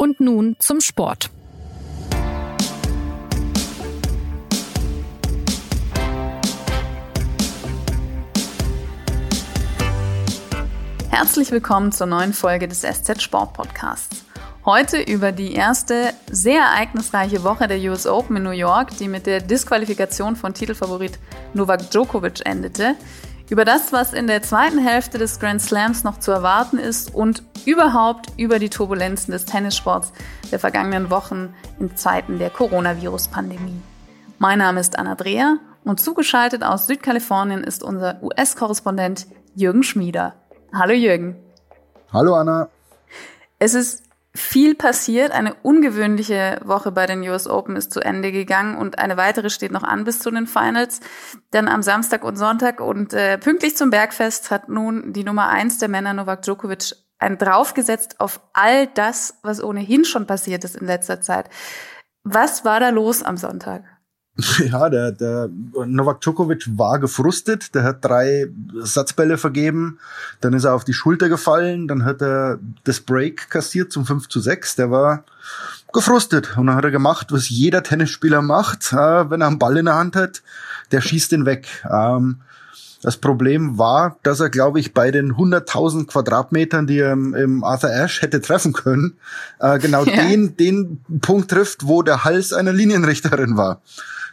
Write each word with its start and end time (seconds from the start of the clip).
Und 0.00 0.20
nun 0.20 0.54
zum 0.60 0.80
Sport. 0.80 1.28
Herzlich 11.10 11.50
willkommen 11.50 11.90
zur 11.90 12.06
neuen 12.06 12.32
Folge 12.32 12.68
des 12.68 12.82
SZ 12.82 13.20
Sport 13.20 13.54
Podcasts. 13.54 14.24
Heute 14.64 15.00
über 15.00 15.32
die 15.32 15.54
erste 15.54 16.14
sehr 16.30 16.60
ereignisreiche 16.60 17.42
Woche 17.42 17.66
der 17.66 17.78
US 17.90 18.06
Open 18.06 18.36
in 18.36 18.44
New 18.44 18.50
York, 18.50 18.96
die 18.98 19.08
mit 19.08 19.26
der 19.26 19.40
Disqualifikation 19.40 20.36
von 20.36 20.54
Titelfavorit 20.54 21.18
Novak 21.54 21.90
Djokovic 21.90 22.46
endete, 22.46 22.94
über 23.50 23.64
das, 23.64 23.92
was 23.92 24.12
in 24.12 24.26
der 24.26 24.42
zweiten 24.42 24.78
Hälfte 24.78 25.18
des 25.18 25.40
Grand 25.40 25.62
Slams 25.62 26.04
noch 26.04 26.18
zu 26.18 26.30
erwarten 26.30 26.78
ist 26.78 27.14
und 27.14 27.42
überhaupt 27.64 28.26
über 28.36 28.58
die 28.58 28.68
Turbulenzen 28.68 29.32
des 29.32 29.46
Tennissports 29.46 30.12
der 30.50 30.58
vergangenen 30.58 31.10
Wochen 31.10 31.54
in 31.78 31.96
Zeiten 31.96 32.38
der 32.38 32.50
Coronavirus-Pandemie. 32.50 33.80
Mein 34.38 34.58
Name 34.58 34.80
ist 34.80 34.98
Anna 34.98 35.14
Dreher 35.14 35.58
und 35.84 36.00
zugeschaltet 36.00 36.62
aus 36.62 36.86
Südkalifornien 36.86 37.64
ist 37.64 37.82
unser 37.82 38.22
US-Korrespondent 38.22 39.26
Jürgen 39.54 39.82
Schmieder. 39.82 40.34
Hallo 40.72 40.92
Jürgen. 40.92 41.36
Hallo 42.12 42.34
Anna. 42.34 42.68
Es 43.58 43.74
ist 43.74 44.02
viel 44.38 44.74
passiert. 44.74 45.32
Eine 45.32 45.54
ungewöhnliche 45.54 46.60
Woche 46.64 46.92
bei 46.92 47.06
den 47.06 47.20
US 47.28 47.46
Open 47.46 47.76
ist 47.76 47.92
zu 47.92 48.00
Ende 48.00 48.32
gegangen 48.32 48.76
und 48.76 48.98
eine 48.98 49.16
weitere 49.16 49.50
steht 49.50 49.72
noch 49.72 49.82
an 49.82 50.04
bis 50.04 50.20
zu 50.20 50.30
den 50.30 50.46
Finals. 50.46 51.00
Dann 51.50 51.68
am 51.68 51.82
Samstag 51.82 52.24
und 52.24 52.36
Sonntag 52.36 52.80
und 52.80 53.12
äh, 53.12 53.38
pünktlich 53.38 53.76
zum 53.76 53.90
Bergfest 53.90 54.50
hat 54.50 54.68
nun 54.68 55.12
die 55.12 55.24
Nummer 55.24 55.48
eins 55.48 55.78
der 55.78 55.88
Männer 55.88 56.14
Novak 56.14 56.42
Djokovic 56.42 56.94
ein 57.18 57.36
draufgesetzt 57.36 58.20
auf 58.20 58.40
all 58.52 58.86
das, 58.86 59.38
was 59.42 59.62
ohnehin 59.62 60.04
schon 60.04 60.26
passiert 60.26 60.64
ist 60.64 60.76
in 60.76 60.86
letzter 60.86 61.20
Zeit. 61.20 61.50
Was 62.22 62.64
war 62.64 62.80
da 62.80 62.90
los 62.90 63.22
am 63.22 63.36
Sonntag? 63.36 63.84
Ja, 64.70 64.88
der, 64.88 65.12
der 65.12 65.48
Novak 65.86 66.20
Djokovic 66.20 66.64
war 66.76 66.98
gefrustet. 66.98 67.74
Der 67.74 67.82
hat 67.82 68.04
drei 68.04 68.46
Satzbälle 68.80 69.36
vergeben. 69.36 69.98
Dann 70.40 70.52
ist 70.52 70.64
er 70.64 70.74
auf 70.74 70.84
die 70.84 70.92
Schulter 70.92 71.28
gefallen. 71.28 71.88
Dann 71.88 72.04
hat 72.04 72.22
er 72.22 72.58
das 72.84 73.00
Break 73.00 73.50
kassiert 73.50 73.90
zum 73.92 74.06
5 74.06 74.28
zu 74.28 74.40
6. 74.40 74.76
Der 74.76 74.90
war 74.90 75.24
gefrustet. 75.92 76.56
Und 76.56 76.68
dann 76.68 76.76
hat 76.76 76.84
er 76.84 76.90
gemacht, 76.90 77.32
was 77.32 77.48
jeder 77.48 77.82
Tennisspieler 77.82 78.42
macht, 78.42 78.92
wenn 78.92 79.40
er 79.40 79.48
einen 79.48 79.58
Ball 79.58 79.76
in 79.76 79.86
der 79.86 79.96
Hand 79.96 80.14
hat. 80.14 80.42
Der 80.92 81.00
schießt 81.00 81.32
ihn 81.32 81.44
weg. 81.44 81.66
Ähm, 81.90 82.38
das 83.02 83.16
Problem 83.16 83.78
war, 83.78 84.18
dass 84.24 84.40
er, 84.40 84.50
glaube 84.50 84.80
ich, 84.80 84.92
bei 84.92 85.10
den 85.10 85.34
100.000 85.34 86.06
Quadratmetern, 86.06 86.86
die 86.86 86.98
er 86.98 87.12
im 87.12 87.62
Arthur 87.62 87.90
Ashe 87.90 88.22
hätte 88.22 88.40
treffen 88.40 88.72
können, 88.72 89.18
äh, 89.60 89.78
genau 89.78 90.04
ja. 90.04 90.22
den, 90.22 90.56
den 90.56 91.00
Punkt 91.20 91.50
trifft, 91.50 91.86
wo 91.86 92.02
der 92.02 92.24
Hals 92.24 92.52
einer 92.52 92.72
Linienrichterin 92.72 93.56
war. 93.56 93.80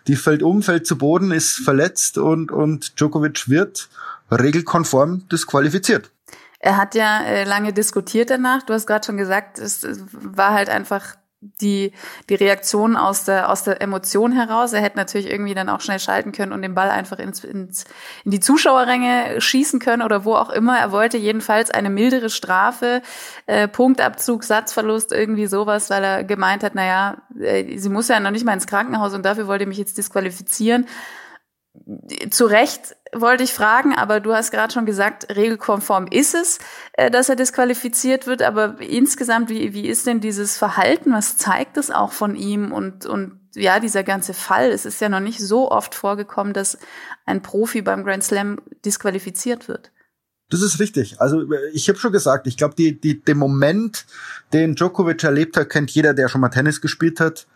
Die 0.07 0.15
fällt 0.15 0.43
um, 0.43 0.61
fällt 0.61 0.85
zu 0.85 0.97
Boden, 0.97 1.31
ist 1.31 1.57
verletzt 1.57 2.17
und, 2.17 2.51
und 2.51 2.99
Djokovic 2.99 3.49
wird 3.49 3.89
regelkonform 4.31 5.27
disqualifiziert. 5.29 6.11
Er 6.59 6.77
hat 6.77 6.95
ja 6.95 7.23
äh, 7.23 7.43
lange 7.43 7.73
diskutiert 7.73 8.29
danach. 8.29 8.63
Du 8.63 8.73
hast 8.73 8.87
gerade 8.87 9.05
schon 9.05 9.17
gesagt, 9.17 9.59
es 9.59 9.85
war 10.11 10.53
halt 10.53 10.69
einfach 10.69 11.15
die, 11.41 11.91
die 12.29 12.35
Reaktion 12.35 12.95
aus 12.95 13.25
der, 13.25 13.51
aus 13.51 13.63
der 13.63 13.81
Emotion 13.81 14.31
heraus. 14.31 14.73
Er 14.73 14.81
hätte 14.81 14.97
natürlich 14.97 15.29
irgendwie 15.29 15.53
dann 15.53 15.69
auch 15.69 15.81
schnell 15.81 15.99
schalten 15.99 16.31
können 16.31 16.51
und 16.51 16.61
den 16.61 16.75
Ball 16.75 16.89
einfach 16.89 17.19
ins, 17.19 17.43
ins, 17.43 17.85
in 18.23 18.31
die 18.31 18.39
Zuschauerränge 18.39 19.39
schießen 19.39 19.79
können 19.79 20.01
oder 20.01 20.25
wo 20.25 20.35
auch 20.35 20.49
immer. 20.49 20.77
Er 20.77 20.91
wollte 20.91 21.17
jedenfalls 21.17 21.71
eine 21.71 21.89
mildere 21.89 22.29
Strafe, 22.29 23.01
äh, 23.45 23.67
Punktabzug, 23.67 24.43
Satzverlust, 24.43 25.11
irgendwie 25.11 25.47
sowas, 25.47 25.89
weil 25.89 26.03
er 26.03 26.23
gemeint 26.23 26.63
hat, 26.63 26.75
naja, 26.75 27.17
äh, 27.39 27.77
sie 27.77 27.89
muss 27.89 28.07
ja 28.07 28.19
noch 28.19 28.31
nicht 28.31 28.45
mal 28.45 28.53
ins 28.53 28.67
Krankenhaus 28.67 29.13
und 29.13 29.23
dafür 29.23 29.47
wollte 29.47 29.65
mich 29.65 29.77
jetzt 29.77 29.97
disqualifizieren 29.97 30.87
zu 32.29 32.45
Recht 32.45 32.95
wollte 33.13 33.43
ich 33.43 33.53
fragen, 33.53 33.93
aber 33.93 34.19
du 34.19 34.33
hast 34.33 34.51
gerade 34.51 34.73
schon 34.73 34.85
gesagt, 34.85 35.35
regelkonform 35.35 36.07
ist 36.07 36.35
es, 36.35 36.59
äh, 36.93 37.09
dass 37.09 37.29
er 37.29 37.35
disqualifiziert 37.35 38.27
wird. 38.27 38.41
Aber 38.41 38.79
insgesamt, 38.81 39.49
wie, 39.49 39.73
wie 39.73 39.87
ist 39.87 40.07
denn 40.07 40.19
dieses 40.19 40.57
Verhalten? 40.57 41.13
Was 41.13 41.37
zeigt 41.37 41.77
es 41.77 41.91
auch 41.91 42.11
von 42.11 42.35
ihm? 42.35 42.71
Und, 42.71 43.05
und 43.05 43.39
ja, 43.55 43.79
dieser 43.79 44.03
ganze 44.03 44.33
Fall, 44.33 44.69
es 44.71 44.85
ist 44.85 44.99
ja 44.99 45.09
noch 45.09 45.19
nicht 45.19 45.39
so 45.39 45.71
oft 45.71 45.95
vorgekommen, 45.95 46.53
dass 46.53 46.77
ein 47.25 47.41
Profi 47.41 47.81
beim 47.81 48.03
Grand 48.03 48.23
Slam 48.23 48.59
disqualifiziert 48.83 49.67
wird. 49.67 49.91
Das 50.49 50.61
ist 50.61 50.79
richtig. 50.79 51.21
Also 51.21 51.43
ich 51.73 51.87
habe 51.89 51.97
schon 51.97 52.11
gesagt, 52.11 52.47
ich 52.47 52.57
glaube, 52.57 52.75
die, 52.75 52.99
die, 52.99 53.21
den 53.21 53.37
Moment, 53.37 54.05
den 54.53 54.75
Djokovic 54.75 55.23
erlebt 55.23 55.57
hat, 55.57 55.69
kennt 55.69 55.89
jeder, 55.91 56.13
der 56.13 56.27
schon 56.27 56.41
mal 56.41 56.49
Tennis 56.49 56.81
gespielt 56.81 57.19
hat 57.19 57.47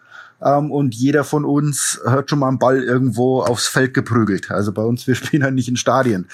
ähm, 0.44 0.72
und 0.72 0.96
jeder 0.96 1.24
von 1.24 1.46
uns 1.46 2.00
hat 2.06 2.30
schon 2.30 2.40
mal 2.40 2.48
einen 2.48 2.60
Ball 2.60 2.82
irgendwo 2.82 3.42
aufs 3.42 3.68
Feld 3.68 3.94
geprügelt. 3.94 4.52
Also 4.52 4.72
bei 4.72 4.84
uns, 4.84 5.08
wir 5.08 5.16
spielen 5.16 5.44
halt 5.44 5.56
nicht 5.56 5.70
in 5.70 5.78
Stadien. 5.78 6.28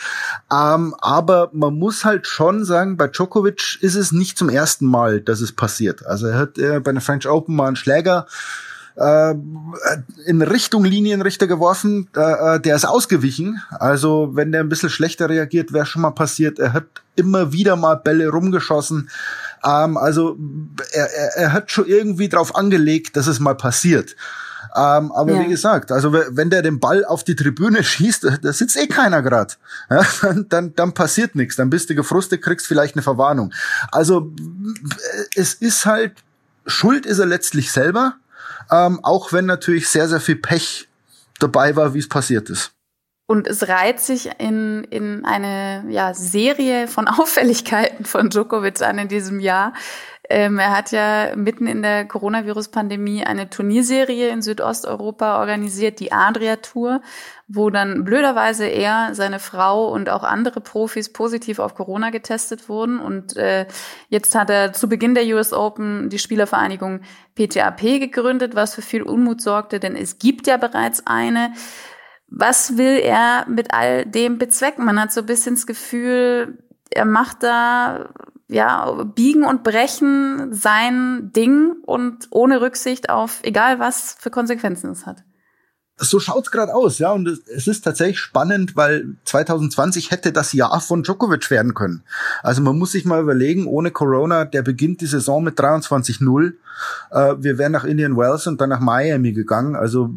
Ähm, 0.52 0.96
aber 1.00 1.50
man 1.54 1.78
muss 1.78 2.06
halt 2.06 2.28
schon 2.28 2.66
sagen, 2.66 2.98
bei 2.98 3.08
Djokovic 3.08 3.78
ist 3.82 3.96
es 3.96 4.12
nicht 4.12 4.38
zum 4.38 4.50
ersten 4.50 4.86
Mal, 4.86 5.22
dass 5.22 5.42
es 5.42 5.52
passiert. 5.52 6.06
Also 6.06 6.28
er 6.28 6.38
hat 6.38 6.58
äh, 6.58 6.80
bei 6.80 6.92
der 6.92 7.02
French 7.02 7.28
Open 7.28 7.56
mal 7.56 7.68
einen 7.68 7.76
Schläger 7.76 8.28
äh, 8.96 9.36
in 10.26 10.42
Richtung 10.42 10.86
Linienrichter 10.86 11.48
geworfen, 11.48 12.08
äh, 12.16 12.60
der 12.60 12.76
ist 12.76 12.86
ausgewichen. 12.86 13.62
Also 13.72 14.32
wenn 14.34 14.52
der 14.52 14.62
ein 14.62 14.70
bisschen 14.70 14.90
schlechter 14.90 15.30
reagiert, 15.30 15.74
wäre 15.74 15.86
schon 15.86 16.02
mal 16.02 16.12
passiert. 16.12 16.60
Er 16.60 16.74
hat 16.74 16.86
immer 17.16 17.52
wieder 17.52 17.76
mal 17.76 17.96
Bälle 17.96 18.30
rumgeschossen. 18.30 19.10
Ähm, 19.66 19.98
also 19.98 20.38
er, 20.92 21.12
er, 21.14 21.38
er 21.38 21.54
hat 21.54 21.72
schon 21.72 21.88
irgendwie 21.88 22.30
drauf 22.30 22.56
angelegt, 22.56 23.18
dass 23.18 23.28
es 23.28 23.40
mal 23.40 23.56
passiert. 23.56 24.16
Ähm, 24.76 25.14
aber 25.14 25.34
ja. 25.34 25.40
wie 25.42 25.48
gesagt, 25.48 25.92
also 25.92 26.12
wenn 26.12 26.50
der 26.50 26.62
den 26.62 26.82
Ball 26.82 27.06
auf 27.06 27.24
die 27.24 27.36
Tribüne 27.36 27.84
schießt, 27.84 28.28
da 28.42 28.54
sitzt 28.54 28.76
eh 28.76 28.88
keiner 28.88 29.22
grad. 29.22 29.58
Ja, 29.90 30.06
dann, 30.22 30.50
dann, 30.50 30.76
dann 30.76 30.94
passiert 30.94 31.36
nichts. 31.36 31.56
Dann 31.56 31.70
bist 31.70 31.90
du 31.90 31.96
gefrustet, 31.96 32.42
kriegst 32.42 32.68
vielleicht 32.68 32.96
eine 32.96 33.02
Verwarnung. 33.02 33.54
Also 33.92 34.34
es 35.36 35.54
ist 35.54 35.86
halt, 35.86 36.14
Schuld 36.66 37.06
ist 37.06 37.20
er 37.20 37.26
letztlich 37.26 37.72
selber, 37.72 38.16
ähm, 38.70 39.00
auch 39.04 39.32
wenn 39.32 39.46
natürlich 39.46 39.88
sehr, 39.88 40.10
sehr 40.10 40.20
viel 40.20 40.36
Pech 40.36 40.90
dabei 41.40 41.76
war, 41.76 41.94
wie 41.94 42.00
es 42.00 42.10
passiert 42.10 42.50
ist. 42.50 42.75
Und 43.28 43.48
es 43.48 43.68
reiht 43.68 44.00
sich 44.00 44.30
in, 44.38 44.84
in 44.92 45.26
eine 45.26 45.86
ja, 45.90 46.14
Serie 46.14 46.88
von 46.88 47.08
Auffälligkeiten 47.08 48.06
von 48.06 48.30
Djokovic 48.30 48.82
an 48.82 49.00
in 49.00 49.08
diesem 49.08 49.40
Jahr. 49.40 49.74
Ähm, 50.30 50.58
er 50.58 50.76
hat 50.76 50.92
ja 50.92 51.36
mitten 51.36 51.68
in 51.68 51.82
der 51.82 52.06
Coronavirus-Pandemie 52.06 53.24
eine 53.24 53.50
Turnierserie 53.50 54.30
in 54.30 54.42
Südosteuropa 54.42 55.40
organisiert, 55.40 56.00
die 56.00 56.12
Adria 56.12 56.56
Tour, 56.58 57.02
wo 57.48 57.70
dann 57.70 58.04
blöderweise 58.04 58.66
er, 58.66 59.14
seine 59.14 59.40
Frau 59.40 59.88
und 59.90 60.10
auch 60.10 60.24
andere 60.24 60.62
Profis 60.62 61.12
positiv 61.12 61.60
auf 61.60 61.76
Corona 61.76 62.10
getestet 62.10 62.70
wurden. 62.70 63.00
Und 63.00 63.38
äh, 63.38 63.68
jetzt 64.10 64.34
hat 64.34 64.50
er 64.50 64.74
zu 64.74 64.90
Beginn 64.90 65.14
der 65.14 65.26
US 65.36 65.54
Open 65.54 66.10
die 66.10 66.20
Spielervereinigung 66.20 67.02
PTAP 67.36 67.82
gegründet, 67.82 68.56
was 68.56 68.74
für 68.74 68.82
viel 68.82 69.04
Unmut 69.04 69.42
sorgte, 69.42 69.80
denn 69.80 69.96
es 69.96 70.18
gibt 70.18 70.48
ja 70.48 70.58
bereits 70.58 71.06
eine 71.06 71.52
was 72.36 72.78
will 72.78 73.00
er 73.02 73.46
mit 73.48 73.74
all 73.74 74.06
dem 74.06 74.38
bezwecken? 74.38 74.86
Man 74.86 75.00
hat 75.00 75.12
so 75.14 75.22
ein 75.22 75.26
bisschen 75.26 75.56
das 75.56 75.66
Gefühl, 75.66 76.60
er 76.92 77.06
macht 77.06 77.44
da 77.44 78.10
ja 78.48 79.04
biegen 79.04 79.44
und 79.44 79.64
brechen 79.64 80.54
sein 80.54 81.32
Ding 81.34 81.78
und 81.86 82.28
ohne 82.30 82.62
Rücksicht 82.62 83.10
auf 83.10 83.40
egal 83.42 83.80
was 83.80 84.18
für 84.20 84.30
Konsequenzen 84.30 84.92
es 84.92 85.08
hat 85.08 85.24
so 85.98 86.20
schaut's 86.20 86.52
gerade 86.52 86.74
aus, 86.74 87.00
ja. 87.00 87.12
Und 87.12 87.28
es 87.28 87.68
ist 87.68 87.82
tatsächlich 87.82 88.20
spannend, 88.20 88.76
weil 88.76 89.16
2020 89.26 90.12
hätte 90.12 90.34
das 90.34 90.52
Jahr 90.54 90.82
von 90.82 91.04
Djokovic 91.04 91.50
werden 91.50 91.74
können. 91.74 92.04
Also 92.44 92.62
man 92.62 92.78
muss 92.78 92.92
sich 92.92 93.06
mal 93.06 93.22
überlegen, 93.22 93.66
ohne 93.66 93.92
Corona, 93.92 94.46
der 94.46 94.62
beginnt 94.62 95.02
die 95.02 95.06
Saison 95.06 95.44
mit 95.44 95.58
23-0. 95.60 96.54
Äh, 97.12 97.36
wir 97.40 97.58
wären 97.58 97.72
nach 97.72 97.86
Indian 97.86 98.18
Wells 98.18 98.48
und 98.48 98.60
dann 98.60 98.70
nach 98.70 98.82
Miami 98.82 99.32
gegangen. 99.32 99.76
Also 99.76 100.10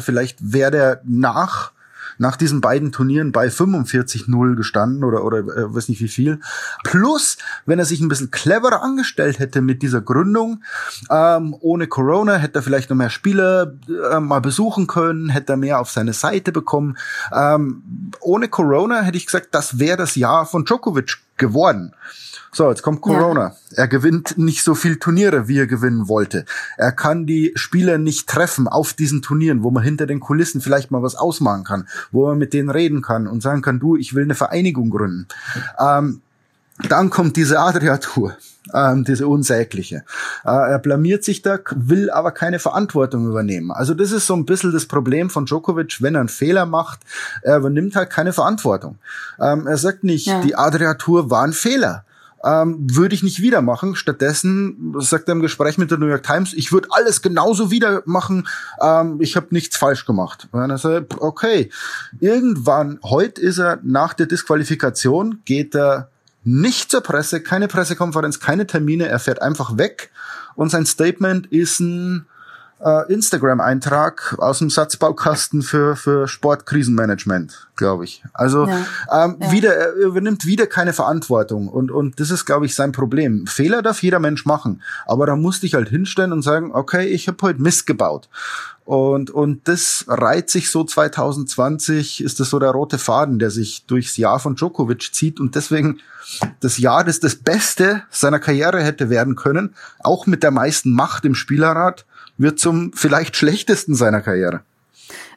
vielleicht 0.00 0.52
wäre 0.52 0.70
der 0.70 1.00
nach 1.04 1.72
nach 2.20 2.36
diesen 2.36 2.60
beiden 2.60 2.92
Turnieren 2.92 3.32
bei 3.32 3.48
45-0 3.48 4.54
gestanden 4.54 5.04
oder, 5.04 5.24
oder 5.24 5.38
äh, 5.38 5.74
weiß 5.74 5.88
nicht 5.88 6.02
wie 6.02 6.08
viel. 6.08 6.38
Plus, 6.84 7.38
wenn 7.64 7.78
er 7.78 7.86
sich 7.86 8.00
ein 8.00 8.08
bisschen 8.08 8.30
cleverer 8.30 8.82
angestellt 8.82 9.38
hätte 9.38 9.62
mit 9.62 9.80
dieser 9.80 10.02
Gründung, 10.02 10.62
ähm, 11.08 11.56
ohne 11.60 11.86
Corona 11.86 12.36
hätte 12.36 12.58
er 12.58 12.62
vielleicht 12.62 12.90
noch 12.90 12.96
mehr 12.96 13.08
Spieler 13.08 13.72
äh, 13.88 14.20
mal 14.20 14.40
besuchen 14.40 14.86
können, 14.86 15.30
hätte 15.30 15.54
er 15.54 15.56
mehr 15.56 15.80
auf 15.80 15.90
seine 15.90 16.12
Seite 16.12 16.52
bekommen. 16.52 16.98
Ähm, 17.32 17.82
ohne 18.20 18.48
Corona 18.48 19.00
hätte 19.00 19.16
ich 19.16 19.24
gesagt, 19.24 19.48
das 19.52 19.78
wäre 19.78 19.96
das 19.96 20.14
Jahr 20.14 20.44
von 20.44 20.66
Djokovic 20.66 21.16
geworden. 21.38 21.94
So, 22.52 22.68
jetzt 22.68 22.82
kommt 22.82 23.00
Corona. 23.00 23.54
Ja. 23.70 23.76
Er 23.76 23.88
gewinnt 23.88 24.36
nicht 24.36 24.64
so 24.64 24.74
viel 24.74 24.98
Turniere, 24.98 25.46
wie 25.46 25.58
er 25.58 25.66
gewinnen 25.66 26.08
wollte. 26.08 26.44
Er 26.76 26.92
kann 26.92 27.26
die 27.26 27.52
Spieler 27.54 27.98
nicht 27.98 28.28
treffen 28.28 28.66
auf 28.66 28.92
diesen 28.92 29.22
Turnieren, 29.22 29.62
wo 29.62 29.70
man 29.70 29.84
hinter 29.84 30.06
den 30.06 30.20
Kulissen 30.20 30.60
vielleicht 30.60 30.90
mal 30.90 31.02
was 31.02 31.14
ausmachen 31.14 31.64
kann, 31.64 31.88
wo 32.10 32.26
man 32.26 32.38
mit 32.38 32.52
denen 32.52 32.70
reden 32.70 33.02
kann 33.02 33.28
und 33.28 33.42
sagen 33.42 33.62
kann, 33.62 33.78
du, 33.78 33.96
ich 33.96 34.14
will 34.14 34.24
eine 34.24 34.34
Vereinigung 34.34 34.90
gründen. 34.90 35.28
Ähm, 35.78 36.22
dann 36.88 37.10
kommt 37.10 37.36
diese 37.36 37.60
Adria-Tour. 37.60 38.36
ähm, 38.74 39.04
diese 39.04 39.26
unsägliche. 39.26 40.04
Äh, 40.44 40.72
er 40.72 40.78
blamiert 40.78 41.24
sich 41.24 41.42
da, 41.42 41.58
will 41.74 42.10
aber 42.10 42.30
keine 42.30 42.58
Verantwortung 42.58 43.26
übernehmen. 43.26 43.70
Also 43.70 43.94
das 43.94 44.12
ist 44.12 44.26
so 44.26 44.34
ein 44.34 44.44
bisschen 44.44 44.72
das 44.72 44.86
Problem 44.86 45.30
von 45.30 45.46
Djokovic, 45.46 46.02
wenn 46.02 46.14
er 46.14 46.20
einen 46.20 46.28
Fehler 46.28 46.66
macht, 46.66 47.00
er 47.42 47.56
übernimmt 47.56 47.96
halt 47.96 48.10
keine 48.10 48.32
Verantwortung. 48.32 48.98
Ähm, 49.40 49.66
er 49.66 49.76
sagt 49.76 50.04
nicht, 50.04 50.26
ja. 50.26 50.40
die 50.40 50.54
Adria-Tour 50.54 51.30
war 51.30 51.42
ein 51.42 51.52
Fehler 51.52 52.04
ähm, 52.44 52.76
würde 52.90 53.14
ich 53.14 53.22
nicht 53.22 53.40
wieder 53.40 53.62
machen. 53.62 53.96
Stattdessen 53.96 54.94
sagt 54.98 55.28
er 55.28 55.32
im 55.32 55.40
Gespräch 55.40 55.78
mit 55.78 55.90
der 55.90 55.98
New 55.98 56.06
York 56.06 56.22
Times, 56.22 56.54
ich 56.54 56.72
würde 56.72 56.88
alles 56.90 57.22
genauso 57.22 57.70
wieder 57.70 58.02
machen. 58.06 58.48
Ähm, 58.80 59.20
ich 59.20 59.36
habe 59.36 59.48
nichts 59.50 59.76
falsch 59.76 60.06
gemacht. 60.06 60.48
Und 60.52 60.60
dann 60.60 60.76
sagt 60.78 61.20
okay, 61.20 61.70
irgendwann, 62.18 62.98
heute 63.04 63.40
ist 63.40 63.58
er 63.58 63.78
nach 63.82 64.14
der 64.14 64.26
Disqualifikation, 64.26 65.42
geht 65.44 65.74
er 65.74 66.08
nicht 66.42 66.90
zur 66.90 67.02
Presse, 67.02 67.42
keine 67.42 67.68
Pressekonferenz, 67.68 68.40
keine 68.40 68.66
Termine, 68.66 69.08
er 69.08 69.18
fährt 69.18 69.42
einfach 69.42 69.76
weg 69.76 70.10
und 70.54 70.70
sein 70.70 70.86
Statement 70.86 71.46
ist 71.48 71.80
ein 71.80 72.26
äh, 72.82 73.12
Instagram-Eintrag 73.12 74.36
aus 74.38 74.58
dem 74.58 74.70
Satzbaukasten 74.70 75.62
für, 75.62 75.96
für 75.96 76.26
Sportkrisenmanagement, 76.26 77.68
glaube 77.76 78.04
ich. 78.04 78.22
Also 78.32 78.66
ja. 78.66 78.86
Ähm, 79.10 79.36
ja. 79.40 79.52
wieder, 79.52 79.74
er 79.74 79.92
übernimmt 79.94 80.46
wieder 80.46 80.66
keine 80.66 80.92
Verantwortung 80.92 81.68
und, 81.68 81.90
und 81.90 82.20
das 82.20 82.30
ist, 82.30 82.46
glaube 82.46 82.66
ich, 82.66 82.74
sein 82.74 82.92
Problem. 82.92 83.46
Fehler 83.46 83.82
darf 83.82 84.02
jeder 84.02 84.18
Mensch 84.18 84.46
machen, 84.46 84.82
aber 85.06 85.26
da 85.26 85.36
musste 85.36 85.66
ich 85.66 85.74
halt 85.74 85.88
hinstellen 85.88 86.32
und 86.32 86.42
sagen, 86.42 86.72
okay, 86.72 87.06
ich 87.06 87.28
habe 87.28 87.38
heute 87.42 87.62
Mist 87.62 87.86
gebaut. 87.86 88.28
Und, 88.84 89.30
und 89.30 89.68
das 89.68 90.06
reiht 90.08 90.50
sich 90.50 90.70
so 90.70 90.82
2020, 90.82 92.24
ist 92.24 92.40
das 92.40 92.50
so 92.50 92.58
der 92.58 92.70
rote 92.70 92.98
Faden, 92.98 93.38
der 93.38 93.50
sich 93.50 93.86
durchs 93.86 94.16
Jahr 94.16 94.40
von 94.40 94.56
Djokovic 94.56 95.14
zieht 95.14 95.38
und 95.38 95.54
deswegen 95.54 96.00
das 96.60 96.78
Jahr, 96.78 97.04
das 97.04 97.20
das 97.20 97.36
Beste 97.36 98.02
seiner 98.10 98.40
Karriere 98.40 98.82
hätte 98.82 99.10
werden 99.10 99.36
können, 99.36 99.74
auch 100.00 100.26
mit 100.26 100.42
der 100.42 100.50
meisten 100.50 100.92
Macht 100.92 101.24
im 101.24 101.36
Spielerrat, 101.36 102.04
wird 102.40 102.58
zum 102.58 102.92
vielleicht 102.94 103.36
schlechtesten 103.36 103.94
seiner 103.94 104.22
Karriere. 104.22 104.62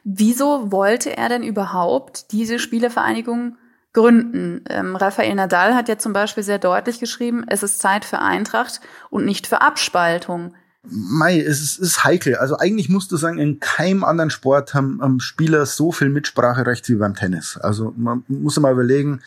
Wieso 0.04 0.72
wollte 0.72 1.16
er 1.16 1.28
denn 1.28 1.42
überhaupt 1.42 2.32
diese 2.32 2.58
Spielevereinigung 2.58 3.56
gründen? 3.92 4.64
Ähm, 4.68 4.96
Rafael 4.96 5.34
Nadal 5.34 5.74
hat 5.74 5.88
ja 5.88 5.98
zum 5.98 6.12
Beispiel 6.12 6.42
sehr 6.42 6.58
deutlich 6.58 7.00
geschrieben, 7.00 7.44
es 7.48 7.62
ist 7.62 7.78
Zeit 7.78 8.04
für 8.04 8.18
Eintracht 8.18 8.80
und 9.10 9.24
nicht 9.24 9.46
für 9.46 9.60
Abspaltung. 9.60 10.54
Mei, 10.86 11.40
es 11.40 11.62
ist, 11.62 11.78
ist 11.78 12.04
heikel. 12.04 12.36
Also 12.36 12.58
eigentlich 12.58 12.90
musst 12.90 13.10
du 13.10 13.16
sagen, 13.16 13.38
in 13.38 13.58
keinem 13.58 14.04
anderen 14.04 14.30
Sport 14.30 14.74
haben, 14.74 15.00
haben 15.00 15.20
Spieler 15.20 15.64
so 15.64 15.92
viel 15.92 16.10
Mitspracherecht 16.10 16.88
wie 16.90 16.96
beim 16.96 17.14
Tennis. 17.14 17.56
Also 17.56 17.94
man 17.96 18.22
muss 18.28 18.60
mal 18.60 18.72
überlegen, 18.72 19.20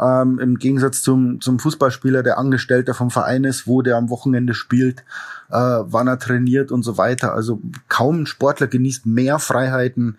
ähm, 0.00 0.38
im 0.38 0.58
Gegensatz 0.58 1.02
zum, 1.02 1.40
zum 1.40 1.58
Fußballspieler, 1.58 2.22
der 2.22 2.38
Angestellter 2.38 2.94
vom 2.94 3.10
Verein 3.10 3.44
ist, 3.44 3.66
wo 3.66 3.82
der 3.82 3.96
am 3.96 4.10
Wochenende 4.10 4.54
spielt, 4.54 5.00
äh, 5.50 5.54
wann 5.54 6.08
er 6.08 6.18
trainiert 6.18 6.70
und 6.70 6.82
so 6.82 6.98
weiter. 6.98 7.34
Also 7.34 7.60
kaum 7.88 8.22
ein 8.22 8.26
Sportler 8.26 8.66
genießt 8.66 9.06
mehr 9.06 9.38
Freiheiten 9.38 10.18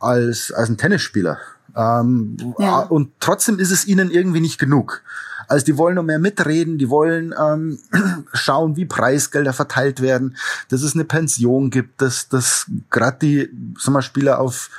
als, 0.00 0.52
als 0.52 0.68
ein 0.68 0.76
Tennisspieler. 0.76 1.38
Ähm, 1.76 2.36
ja. 2.58 2.80
Und 2.80 3.10
trotzdem 3.20 3.58
ist 3.58 3.70
es 3.70 3.86
ihnen 3.86 4.10
irgendwie 4.10 4.40
nicht 4.40 4.58
genug. 4.58 5.02
Also 5.46 5.64
die 5.64 5.78
wollen 5.78 5.94
noch 5.94 6.02
mehr 6.02 6.18
mitreden, 6.18 6.76
die 6.76 6.90
wollen 6.90 7.34
ähm, 7.38 7.78
schauen, 8.32 8.76
wie 8.76 8.84
Preisgelder 8.84 9.52
verteilt 9.52 10.00
werden, 10.00 10.36
dass 10.68 10.82
es 10.82 10.94
eine 10.94 11.04
Pension 11.04 11.70
gibt, 11.70 12.02
dass, 12.02 12.28
dass 12.28 12.66
gerade 12.90 13.18
die 13.20 13.50
sagen 13.78 13.96
wir, 13.96 14.02
Spieler 14.02 14.40
auf 14.40 14.70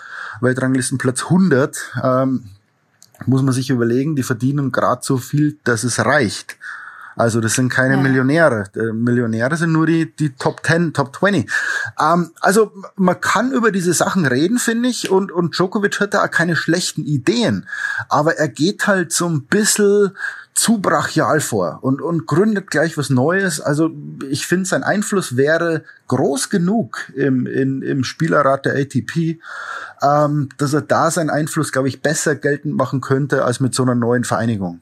Weltranglistenplatz 0.42 1.24
100, 1.24 1.78
ähm, 2.04 2.44
muss 3.26 3.42
man 3.42 3.54
sich 3.54 3.70
überlegen, 3.70 4.16
die 4.16 4.24
verdienen 4.24 4.72
gerade 4.72 5.02
so 5.04 5.18
viel, 5.18 5.58
dass 5.64 5.84
es 5.84 6.04
reicht. 6.06 6.58
Also 7.20 7.42
das 7.42 7.56
sind 7.56 7.68
keine 7.68 7.96
ja. 7.96 8.02
Millionäre. 8.02 8.64
Die 8.74 8.94
Millionäre 8.94 9.58
sind 9.58 9.74
nur 9.74 9.86
die, 9.86 10.16
die 10.16 10.36
Top 10.36 10.66
10, 10.66 10.94
Top 10.94 11.14
20. 11.18 11.52
Ähm, 12.00 12.32
also 12.40 12.72
man 12.96 13.20
kann 13.20 13.52
über 13.52 13.72
diese 13.74 13.94
Sachen 13.94 14.26
reden, 14.26 14.58
finde 14.58 14.88
ich, 14.88 15.10
und, 15.10 15.30
und 15.30 15.54
Djokovic 15.54 16.00
hat 16.00 16.14
da 16.14 16.24
auch 16.24 16.32
keine 16.32 16.56
schlechten 16.56 17.06
Ideen. 17.06 17.68
Aber 18.08 18.38
er 18.38 18.48
geht 18.48 18.88
halt 18.88 19.12
so 19.12 19.28
ein 19.28 19.44
bisschen 19.44 20.12
zu 20.60 20.80
brachial 20.80 21.40
vor 21.40 21.80
und, 21.84 22.02
und 22.02 22.28
gründet 22.28 22.70
gleich 22.70 22.98
was 22.98 23.10
Neues. 23.10 23.62
Also 23.62 23.92
ich 24.30 24.46
finde, 24.46 24.66
sein 24.66 24.84
Einfluss 24.84 25.38
wäre 25.38 25.86
groß 26.10 26.50
genug 26.50 27.14
im, 27.16 27.48
in, 27.48 27.82
im 27.82 28.04
Spielerrat 28.04 28.66
der 28.66 28.76
ATP, 28.76 29.40
ähm, 30.02 30.50
dass 30.58 30.74
er 30.74 30.82
da 30.82 31.12
seinen 31.12 31.30
Einfluss, 31.30 31.72
glaube 31.72 31.88
ich, 31.88 32.02
besser 32.02 32.36
geltend 32.36 32.76
machen 32.76 33.00
könnte 33.00 33.46
als 33.46 33.62
mit 33.62 33.74
so 33.74 33.84
einer 33.84 33.96
neuen 33.96 34.26
Vereinigung. 34.26 34.82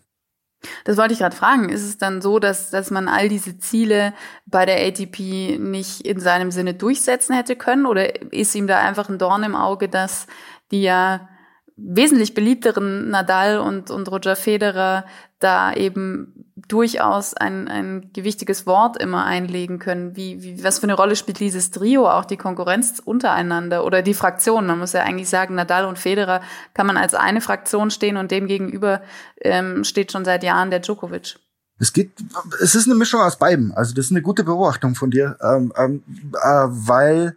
Das 0.84 0.98
wollte 0.98 1.14
ich 1.14 1.20
gerade 1.20 1.36
fragen. 1.36 1.70
Ist 1.70 1.84
es 1.84 2.00
dann 2.00 2.24
so, 2.24 2.40
dass, 2.40 2.72
dass 2.72 2.90
man 2.90 3.08
all 3.08 3.30
diese 3.30 3.60
Ziele 3.60 4.16
bei 4.48 4.66
der 4.66 4.84
ATP 4.84 5.60
nicht 5.60 6.02
in 6.02 6.20
seinem 6.20 6.50
Sinne 6.50 6.74
durchsetzen 6.74 7.36
hätte 7.36 7.56
können? 7.56 7.86
Oder 7.86 8.34
ist 8.34 8.56
ihm 8.56 8.66
da 8.66 8.80
einfach 8.80 9.10
ein 9.10 9.20
Dorn 9.20 9.44
im 9.44 9.56
Auge, 9.56 9.90
dass 9.90 10.26
die 10.72 10.82
ja 10.82 11.30
wesentlich 11.78 12.34
beliebteren 12.34 13.10
Nadal 13.10 13.60
und, 13.60 13.92
und 13.92 14.10
Roger 14.12 14.36
Federer 14.36 15.06
da 15.40 15.74
eben 15.74 16.46
durchaus 16.68 17.34
ein, 17.36 17.68
ein 17.68 18.10
gewichtiges 18.14 18.66
Wort 18.66 19.02
immer 19.02 19.26
einlegen 19.26 19.80
können. 19.80 20.16
Wie, 20.16 20.42
wie, 20.42 20.64
was 20.64 20.80
für 20.80 20.84
eine 20.84 20.96
Rolle 20.96 21.16
spielt 21.16 21.40
dieses 21.40 21.72
Trio, 21.72 22.10
auch 22.10 22.26
die 22.26 22.38
Konkurrenz 22.38 23.02
untereinander 23.04 23.86
oder 23.86 24.02
die 24.02 24.16
Fraktion? 24.16 24.66
Man 24.66 24.80
muss 24.80 24.94
ja 24.94 25.04
eigentlich 25.04 25.30
sagen, 25.30 25.56
Nadal 25.56 25.86
und 25.86 26.00
Federer 26.00 26.42
kann 26.74 26.88
man 26.88 26.98
als 26.98 27.14
eine 27.14 27.42
Fraktion 27.42 27.92
stehen 27.92 28.18
und 28.18 28.32
dem 28.32 28.48
gegenüber 28.48 29.02
ähm, 29.42 29.84
steht 29.84 30.12
schon 30.12 30.26
seit 30.26 30.44
Jahren 30.44 30.72
der 30.72 30.80
Djokovic. 30.80 31.38
Es 31.80 31.94
geht, 31.94 32.12
es 32.60 32.74
ist 32.74 32.88
eine 32.88 32.96
Mischung 32.96 33.22
aus 33.22 33.38
beiden. 33.38 33.72
Also 33.72 33.94
das 33.94 34.06
ist 34.06 34.12
eine 34.12 34.24
gute 34.24 34.44
Beobachtung 34.44 34.96
von 34.96 35.12
dir, 35.12 35.38
ähm, 35.42 35.72
ähm, 35.78 36.04
äh, 36.34 36.66
weil 36.68 37.36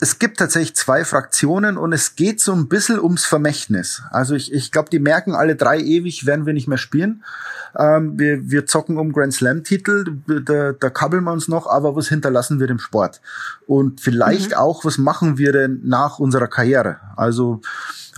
es 0.00 0.18
gibt 0.18 0.38
tatsächlich 0.38 0.76
zwei 0.76 1.04
Fraktionen 1.04 1.76
und 1.78 1.92
es 1.92 2.16
geht 2.16 2.40
so 2.40 2.52
ein 2.52 2.68
bisschen 2.68 3.00
ums 3.00 3.24
Vermächtnis. 3.24 4.02
Also 4.10 4.34
ich, 4.34 4.52
ich 4.52 4.72
glaube, 4.72 4.90
die 4.90 4.98
merken 4.98 5.34
alle 5.34 5.56
drei 5.56 5.78
ewig, 5.78 6.26
werden 6.26 6.46
wir 6.46 6.52
nicht 6.52 6.68
mehr 6.68 6.78
spielen. 6.78 7.24
Ähm, 7.78 8.18
wir, 8.18 8.50
wir 8.50 8.66
zocken 8.66 8.98
um 8.98 9.12
Grand 9.12 9.34
Slam-Titel, 9.34 10.18
da, 10.26 10.72
da 10.72 10.90
kabbeln 10.90 11.24
wir 11.24 11.32
uns 11.32 11.48
noch, 11.48 11.66
aber 11.66 11.96
was 11.96 12.08
hinterlassen 12.08 12.60
wir 12.60 12.66
dem 12.66 12.78
Sport? 12.78 13.20
Und 13.66 14.00
vielleicht 14.00 14.50
mhm. 14.50 14.56
auch, 14.56 14.84
was 14.84 14.98
machen 14.98 15.38
wir 15.38 15.52
denn 15.52 15.80
nach 15.84 16.18
unserer 16.18 16.48
Karriere? 16.48 16.96
Also 17.16 17.60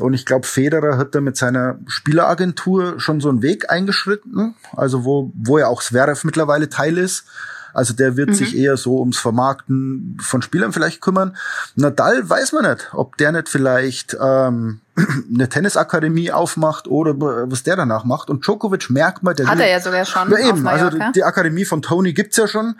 und 0.00 0.14
ich 0.14 0.26
glaube, 0.26 0.46
Federer 0.46 0.96
hat 0.96 1.14
da 1.14 1.20
mit 1.20 1.36
seiner 1.36 1.78
Spieleragentur 1.86 3.00
schon 3.00 3.20
so 3.20 3.28
einen 3.28 3.42
Weg 3.42 3.70
eingeschritten, 3.70 4.54
also 4.76 5.04
wo, 5.04 5.32
wo 5.34 5.58
ja 5.58 5.66
auch 5.66 5.82
Zverev 5.82 6.24
mittlerweile 6.24 6.69
Teil 6.69 6.98
ist. 6.98 7.24
Also 7.73 7.94
der 7.94 8.17
wird 8.17 8.31
mhm. 8.31 8.35
sich 8.35 8.56
eher 8.56 8.76
so 8.76 8.99
ums 8.99 9.19
Vermarkten 9.19 10.17
von 10.20 10.43
Spielern 10.43 10.72
vielleicht 10.72 11.01
kümmern. 11.01 11.37
Nadal 11.77 12.29
weiß 12.29 12.53
man 12.53 12.70
nicht, 12.70 12.89
ob 12.93 13.17
der 13.17 13.32
nicht 13.32 13.48
vielleicht 13.48 14.17
ähm, 14.20 14.81
eine 15.34 15.48
Tennisakademie 15.48 16.32
aufmacht 16.32 16.89
oder 16.89 17.15
was 17.51 17.63
der 17.63 17.77
danach 17.77 18.05
macht. 18.05 18.31
Und 18.31 18.44
Djokovic 18.46 18.91
merkt 18.91 19.22
man, 19.22 19.37
der 19.37 19.46
hat 19.46 19.58
will, 19.58 19.65
er 19.65 19.70
ja 19.70 19.81
sogar 19.81 20.05
schon. 20.05 20.31
Ja, 20.31 20.39
eben, 20.39 20.67
also 20.67 20.91
die 21.15 21.25
Akademie 21.25 21.65
von 21.65 21.82
Tony 21.82 22.13
gibt's 22.13 22.37
ja 22.37 22.48
schon. 22.48 22.77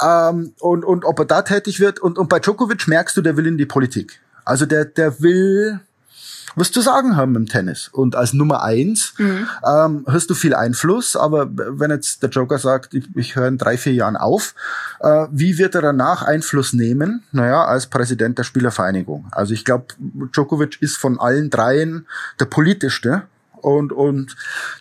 Ähm, 0.00 0.52
und, 0.60 0.84
und 0.84 1.04
ob 1.04 1.18
er 1.18 1.24
da 1.24 1.42
tätig 1.42 1.80
wird. 1.80 1.98
Und, 2.00 2.18
und 2.18 2.28
bei 2.28 2.38
Djokovic 2.38 2.88
merkst 2.88 3.16
du, 3.16 3.22
der 3.22 3.36
will 3.36 3.46
in 3.46 3.58
die 3.58 3.66
Politik. 3.66 4.20
Also 4.44 4.64
der, 4.64 4.86
der 4.86 5.20
will 5.20 5.80
was 6.56 6.72
zu 6.72 6.80
sagen 6.80 7.16
haben 7.16 7.36
im 7.36 7.46
Tennis. 7.46 7.88
Und 7.88 8.16
als 8.16 8.32
Nummer 8.32 8.62
eins 8.62 9.14
mhm. 9.18 9.48
ähm, 9.66 10.04
hast 10.06 10.30
du 10.30 10.34
viel 10.34 10.54
Einfluss, 10.54 11.16
aber 11.16 11.48
wenn 11.50 11.90
jetzt 11.90 12.22
der 12.22 12.30
Joker 12.30 12.58
sagt, 12.58 12.94
ich, 12.94 13.04
ich 13.14 13.36
höre 13.36 13.48
in 13.48 13.58
drei, 13.58 13.76
vier 13.76 13.92
Jahren 13.92 14.16
auf, 14.16 14.54
äh, 15.00 15.26
wie 15.30 15.58
wird 15.58 15.74
er 15.74 15.82
danach 15.82 16.22
Einfluss 16.22 16.72
nehmen? 16.72 17.22
Naja, 17.32 17.64
als 17.64 17.86
Präsident 17.86 18.38
der 18.38 18.44
Spielervereinigung. 18.44 19.26
Also 19.30 19.54
ich 19.54 19.64
glaube, 19.64 19.86
Djokovic 20.32 20.80
ist 20.80 20.96
von 20.96 21.18
allen 21.20 21.50
dreien 21.50 22.06
der 22.40 22.46
politischste 22.46 23.22
und, 23.56 23.92
und 23.92 24.36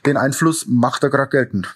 den 0.05 0.17
Einfluss 0.17 0.65
macht 0.67 1.03
er 1.03 1.09
gerade 1.09 1.29
geltend. 1.29 1.75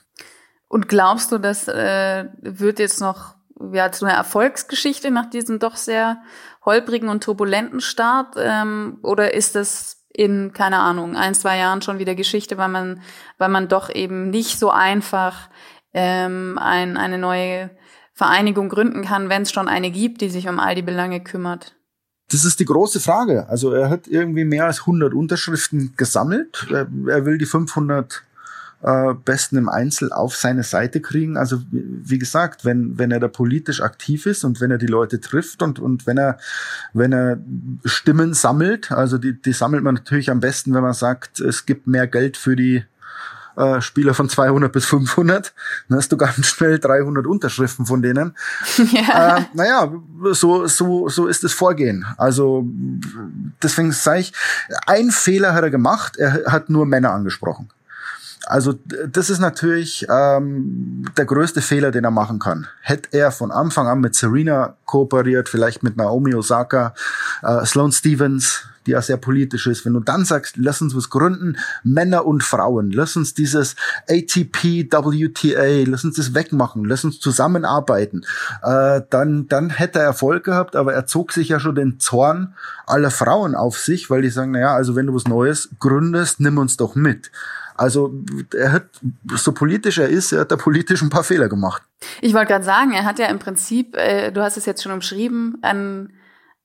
Und 0.67 0.87
glaubst 0.87 1.31
du, 1.31 1.37
das 1.37 1.67
äh, 1.67 2.25
wird 2.41 2.79
jetzt 2.79 3.01
noch 3.01 3.35
ja, 3.71 3.91
zu 3.91 4.05
einer 4.05 4.15
Erfolgsgeschichte 4.15 5.11
nach 5.11 5.29
diesem 5.29 5.59
doch 5.59 5.75
sehr 5.75 6.21
holprigen 6.65 7.09
und 7.09 7.23
turbulenten 7.23 7.81
Start? 7.81 8.35
Ähm, 8.37 8.99
oder 9.01 9.33
ist 9.33 9.55
das 9.55 10.05
in, 10.13 10.53
keine 10.53 10.79
Ahnung, 10.79 11.15
ein, 11.15 11.33
zwei 11.33 11.57
Jahren 11.57 11.81
schon 11.81 11.99
wieder 11.99 12.15
Geschichte, 12.15 12.57
weil 12.57 12.67
man, 12.67 13.01
weil 13.37 13.49
man 13.49 13.67
doch 13.67 13.89
eben 13.93 14.29
nicht 14.29 14.59
so 14.59 14.69
einfach 14.69 15.49
ähm, 15.93 16.57
ein, 16.59 16.97
eine 16.97 17.17
neue 17.17 17.71
Vereinigung 18.13 18.69
gründen 18.69 19.03
kann, 19.03 19.29
wenn 19.29 19.43
es 19.43 19.51
schon 19.51 19.67
eine 19.67 19.89
gibt, 19.91 20.21
die 20.21 20.29
sich 20.29 20.47
um 20.47 20.59
all 20.59 20.75
die 20.75 20.81
Belange 20.81 21.21
kümmert? 21.21 21.75
Das 22.31 22.45
ist 22.45 22.59
die 22.59 22.65
große 22.65 22.99
Frage. 22.99 23.47
Also 23.49 23.73
er 23.73 23.89
hat 23.89 24.07
irgendwie 24.07 24.45
mehr 24.45 24.65
als 24.65 24.81
100 24.81 25.13
Unterschriften 25.13 25.93
gesammelt. 25.97 26.67
Er, 26.69 26.87
er 27.07 27.25
will 27.25 27.37
die 27.37 27.45
500 27.45 28.23
äh, 28.83 29.13
Besten 29.13 29.57
im 29.57 29.69
Einzel 29.69 30.11
auf 30.11 30.35
seine 30.35 30.63
Seite 30.63 31.01
kriegen. 31.01 31.37
Also 31.37 31.61
wie 31.71 32.19
gesagt, 32.19 32.65
wenn 32.65 32.97
wenn 32.97 33.11
er 33.11 33.19
da 33.19 33.27
politisch 33.27 33.81
aktiv 33.81 34.25
ist 34.25 34.43
und 34.43 34.61
wenn 34.61 34.71
er 34.71 34.77
die 34.77 34.87
Leute 34.87 35.19
trifft 35.19 35.61
und 35.61 35.79
und 35.79 36.07
wenn 36.07 36.17
er 36.17 36.37
wenn 36.93 37.13
er 37.13 37.39
Stimmen 37.85 38.33
sammelt, 38.33 38.91
also 38.91 39.17
die 39.17 39.39
die 39.39 39.53
sammelt 39.53 39.83
man 39.83 39.95
natürlich 39.95 40.29
am 40.29 40.39
besten, 40.39 40.73
wenn 40.73 40.83
man 40.83 40.93
sagt, 40.93 41.39
es 41.39 41.65
gibt 41.65 41.87
mehr 41.87 42.07
Geld 42.07 42.37
für 42.37 42.55
die 42.55 42.83
äh, 43.55 43.81
Spieler 43.81 44.13
von 44.13 44.29
200 44.29 44.71
bis 44.71 44.85
500, 44.85 45.53
dann 45.89 45.97
hast 45.97 46.11
du 46.11 46.17
ganz 46.17 46.47
schnell 46.47 46.79
300 46.79 47.27
Unterschriften 47.27 47.85
von 47.85 48.01
denen. 48.01 48.35
Ja. 48.91 49.37
Äh, 49.37 49.41
naja, 49.53 49.91
so, 50.31 50.65
so, 50.65 51.07
so 51.07 51.27
ist 51.27 51.43
das 51.43 51.53
Vorgehen. 51.53 52.05
Also 52.17 52.65
deswegen 53.61 53.91
sage 53.91 54.21
ich, 54.21 54.33
ein 54.87 55.11
Fehler 55.11 55.53
hat 55.53 55.63
er 55.63 55.69
gemacht, 55.69 56.17
er 56.17 56.51
hat 56.51 56.69
nur 56.69 56.85
Männer 56.85 57.11
angesprochen. 57.11 57.69
Also 58.47 58.73
das 59.07 59.29
ist 59.29 59.39
natürlich 59.39 60.05
ähm, 60.09 61.05
der 61.15 61.25
größte 61.25 61.61
Fehler, 61.61 61.91
den 61.91 62.03
er 62.03 62.11
machen 62.11 62.39
kann. 62.39 62.67
Hätte 62.81 63.09
er 63.11 63.31
von 63.31 63.51
Anfang 63.51 63.87
an 63.87 63.99
mit 63.99 64.15
Serena 64.15 64.75
kooperiert, 64.85 65.47
vielleicht 65.47 65.83
mit 65.83 65.95
Naomi 65.95 66.33
Osaka, 66.33 66.93
äh, 67.43 67.65
Sloane 67.65 67.91
Stevens, 67.91 68.67
die 68.85 68.91
ja 68.91 69.01
sehr 69.01 69.17
politisch 69.17 69.67
ist, 69.67 69.85
wenn 69.85 69.93
du 69.93 69.99
dann 69.99 70.25
sagst, 70.25 70.57
lass 70.57 70.81
uns 70.81 70.95
was 70.95 71.09
gründen, 71.09 71.57
Männer 71.83 72.25
und 72.25 72.43
Frauen, 72.43 72.91
lass 72.91 73.15
uns 73.15 73.33
dieses 73.33 73.75
ATP, 74.09 74.89
WTA, 74.91 75.83
lass 75.87 76.03
uns 76.03 76.15
das 76.15 76.33
wegmachen, 76.33 76.85
lass 76.85 77.03
uns 77.03 77.19
zusammenarbeiten, 77.19 78.25
äh, 78.63 79.01
dann, 79.09 79.47
dann 79.47 79.69
hätte 79.69 79.99
er 79.99 80.05
Erfolg 80.05 80.43
gehabt, 80.43 80.75
aber 80.75 80.93
er 80.93 81.05
zog 81.05 81.31
sich 81.31 81.49
ja 81.49 81.59
schon 81.59 81.75
den 81.75 81.99
Zorn 81.99 82.55
aller 82.87 83.11
Frauen 83.11 83.55
auf 83.55 83.77
sich, 83.77 84.09
weil 84.09 84.23
die 84.23 84.29
sagen, 84.29 84.51
naja, 84.51 84.73
also 84.73 84.95
wenn 84.95 85.07
du 85.07 85.13
was 85.13 85.27
Neues 85.27 85.69
gründest, 85.79 86.39
nimm 86.39 86.57
uns 86.57 86.77
doch 86.77 86.95
mit. 86.95 87.31
Also 87.81 88.13
er 88.55 88.73
hat, 88.73 88.83
so 89.35 89.53
politisch 89.53 89.97
er 89.97 90.07
ist, 90.07 90.31
er 90.31 90.41
hat 90.41 90.51
da 90.51 90.55
politisch 90.55 91.01
ein 91.01 91.09
paar 91.09 91.23
Fehler 91.23 91.49
gemacht. 91.49 91.81
Ich 92.21 92.35
wollte 92.35 92.49
gerade 92.49 92.63
sagen, 92.63 92.91
er 92.91 93.05
hat 93.05 93.17
ja 93.17 93.25
im 93.25 93.39
Prinzip, 93.39 93.97
äh, 93.97 94.31
du 94.31 94.43
hast 94.43 94.55
es 94.55 94.67
jetzt 94.67 94.83
schon 94.83 94.91
umschrieben, 94.91 95.57
ein 95.63 96.13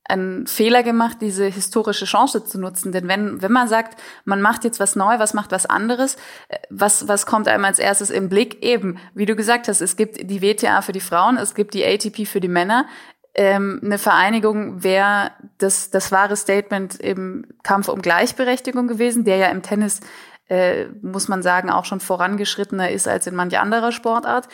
einen 0.08 0.46
Fehler 0.46 0.84
gemacht, 0.84 1.16
diese 1.20 1.46
historische 1.46 2.04
Chance 2.04 2.44
zu 2.44 2.60
nutzen. 2.60 2.92
Denn 2.92 3.08
wenn, 3.08 3.42
wenn 3.42 3.50
man 3.50 3.66
sagt, 3.66 4.00
man 4.24 4.40
macht 4.40 4.62
jetzt 4.62 4.78
was 4.78 4.94
neu, 4.94 5.18
was 5.18 5.34
macht 5.34 5.50
was 5.50 5.66
anderes, 5.66 6.14
äh, 6.48 6.58
was, 6.70 7.08
was 7.08 7.26
kommt 7.26 7.48
einem 7.48 7.64
als 7.64 7.78
erstes 7.78 8.10
im 8.10 8.28
Blick? 8.28 8.62
Eben, 8.62 8.98
wie 9.14 9.26
du 9.26 9.34
gesagt 9.34 9.68
hast, 9.68 9.80
es 9.80 9.96
gibt 9.96 10.30
die 10.30 10.42
WTA 10.42 10.82
für 10.82 10.92
die 10.92 11.00
Frauen, 11.00 11.38
es 11.38 11.54
gibt 11.54 11.74
die 11.74 11.84
ATP 11.84 12.26
für 12.26 12.40
die 12.40 12.46
Männer. 12.46 12.86
Ähm, 13.34 13.80
eine 13.82 13.98
Vereinigung 13.98 14.84
wäre 14.84 15.32
das, 15.58 15.90
das 15.90 16.12
wahre 16.12 16.36
Statement 16.36 17.00
im 17.00 17.46
Kampf 17.64 17.88
um 17.88 18.00
Gleichberechtigung 18.00 18.86
gewesen, 18.86 19.24
der 19.24 19.38
ja 19.38 19.48
im 19.48 19.62
Tennis, 19.62 20.00
äh, 20.48 20.86
muss 21.02 21.28
man 21.28 21.42
sagen, 21.42 21.70
auch 21.70 21.84
schon 21.84 22.00
vorangeschrittener 22.00 22.90
ist 22.90 23.08
als 23.08 23.26
in 23.26 23.34
manch 23.34 23.58
anderer 23.58 23.92
Sportart. 23.92 24.48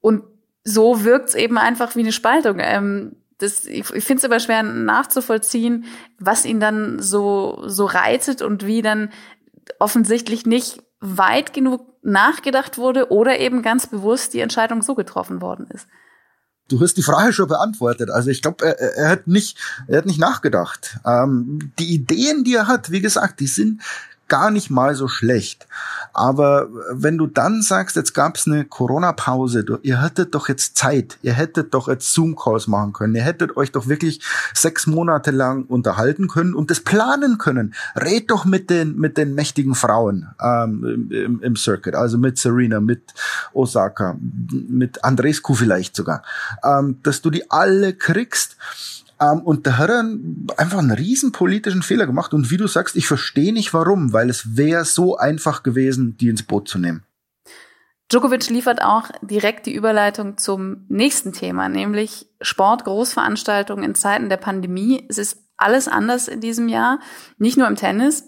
Und 0.00 0.24
so 0.64 1.04
wirkt 1.04 1.30
es 1.30 1.34
eben 1.34 1.58
einfach 1.58 1.94
wie 1.96 2.00
eine 2.00 2.12
Spaltung. 2.12 2.58
Ähm, 2.60 3.16
das, 3.38 3.64
ich, 3.66 3.90
ich 3.90 4.04
finde 4.04 4.18
es 4.18 4.24
aber 4.24 4.40
schwer 4.40 4.62
nachzuvollziehen, 4.62 5.84
was 6.18 6.44
ihn 6.44 6.60
dann 6.60 7.00
so, 7.00 7.62
so 7.66 7.84
reitet 7.84 8.42
und 8.42 8.66
wie 8.66 8.82
dann 8.82 9.10
offensichtlich 9.78 10.46
nicht 10.46 10.82
weit 11.00 11.52
genug 11.52 11.86
nachgedacht 12.02 12.78
wurde 12.78 13.10
oder 13.10 13.38
eben 13.38 13.62
ganz 13.62 13.86
bewusst 13.86 14.32
die 14.32 14.40
Entscheidung 14.40 14.82
so 14.82 14.94
getroffen 14.94 15.42
worden 15.42 15.66
ist. 15.72 15.86
Du 16.68 16.80
hast 16.80 16.94
die 16.94 17.02
Frage 17.02 17.32
schon 17.32 17.48
beantwortet. 17.48 18.10
Also 18.10 18.30
ich 18.30 18.42
glaube, 18.42 18.64
er, 18.64 18.78
er 18.96 19.08
hat 19.08 19.26
nicht, 19.26 19.58
er 19.86 19.98
hat 19.98 20.06
nicht 20.06 20.18
nachgedacht. 20.18 20.98
Ähm, 21.04 21.72
die 21.78 21.94
Ideen, 21.94 22.42
die 22.42 22.54
er 22.54 22.66
hat, 22.66 22.90
wie 22.90 23.00
gesagt, 23.00 23.40
die 23.40 23.46
sind 23.46 23.82
gar 24.28 24.50
nicht 24.50 24.70
mal 24.70 24.94
so 24.94 25.08
schlecht. 25.08 25.66
Aber 26.12 26.68
wenn 26.90 27.18
du 27.18 27.26
dann 27.26 27.62
sagst, 27.62 27.96
jetzt 27.96 28.14
gab's 28.14 28.46
eine 28.46 28.64
Corona-Pause, 28.64 29.80
ihr 29.82 30.02
hättet 30.02 30.34
doch 30.34 30.48
jetzt 30.48 30.76
Zeit, 30.76 31.18
ihr 31.22 31.32
hättet 31.32 31.74
doch 31.74 31.88
jetzt 31.88 32.12
Zoom-Calls 32.12 32.66
machen 32.66 32.92
können, 32.92 33.14
ihr 33.14 33.22
hättet 33.22 33.56
euch 33.56 33.72
doch 33.72 33.86
wirklich 33.86 34.20
sechs 34.54 34.86
Monate 34.86 35.30
lang 35.30 35.64
unterhalten 35.64 36.28
können 36.28 36.54
und 36.54 36.70
das 36.70 36.80
planen 36.80 37.38
können. 37.38 37.74
Red 37.94 38.30
doch 38.30 38.44
mit 38.44 38.70
den 38.70 38.96
mit 38.96 39.16
den 39.16 39.34
mächtigen 39.34 39.74
Frauen 39.74 40.28
ähm, 40.40 41.08
im, 41.10 41.40
im 41.42 41.56
Circuit, 41.56 41.94
also 41.94 42.18
mit 42.18 42.38
Serena, 42.38 42.80
mit 42.80 43.14
Osaka, 43.52 44.16
mit 44.50 45.04
Andrescu 45.04 45.54
vielleicht 45.54 45.94
sogar, 45.94 46.22
ähm, 46.64 46.98
dass 47.02 47.22
du 47.22 47.30
die 47.30 47.50
alle 47.50 47.94
kriegst 47.94 48.56
ähm, 49.20 49.40
und 49.40 49.66
da 49.66 49.78
hat 49.78 49.90
er 49.90 50.04
einfach 50.56 50.78
einen 50.78 50.90
riesen 50.90 51.32
politischen 51.32 51.82
Fehler 51.82 52.06
gemacht. 52.06 52.34
Und 52.34 52.50
wie 52.50 52.56
du 52.56 52.66
sagst, 52.66 52.96
ich 52.96 53.06
verstehe 53.06 53.52
nicht 53.52 53.72
warum, 53.72 54.12
weil 54.12 54.30
es 54.30 54.56
wäre 54.56 54.84
so 54.84 55.16
einfach 55.16 55.62
gewesen, 55.62 56.16
die 56.18 56.28
ins 56.28 56.42
Boot 56.42 56.68
zu 56.68 56.78
nehmen. 56.78 57.04
Djokovic 58.10 58.48
liefert 58.50 58.82
auch 58.82 59.10
direkt 59.20 59.66
die 59.66 59.74
Überleitung 59.74 60.38
zum 60.38 60.84
nächsten 60.88 61.32
Thema, 61.32 61.68
nämlich 61.68 62.26
Sport, 62.40 62.84
Großveranstaltungen 62.84 63.84
in 63.84 63.94
Zeiten 63.96 64.28
der 64.28 64.36
Pandemie. 64.36 65.04
Es 65.08 65.18
ist 65.18 65.42
alles 65.56 65.88
anders 65.88 66.28
in 66.28 66.40
diesem 66.40 66.68
Jahr, 66.68 67.00
nicht 67.38 67.58
nur 67.58 67.66
im 67.66 67.74
Tennis. 67.74 68.24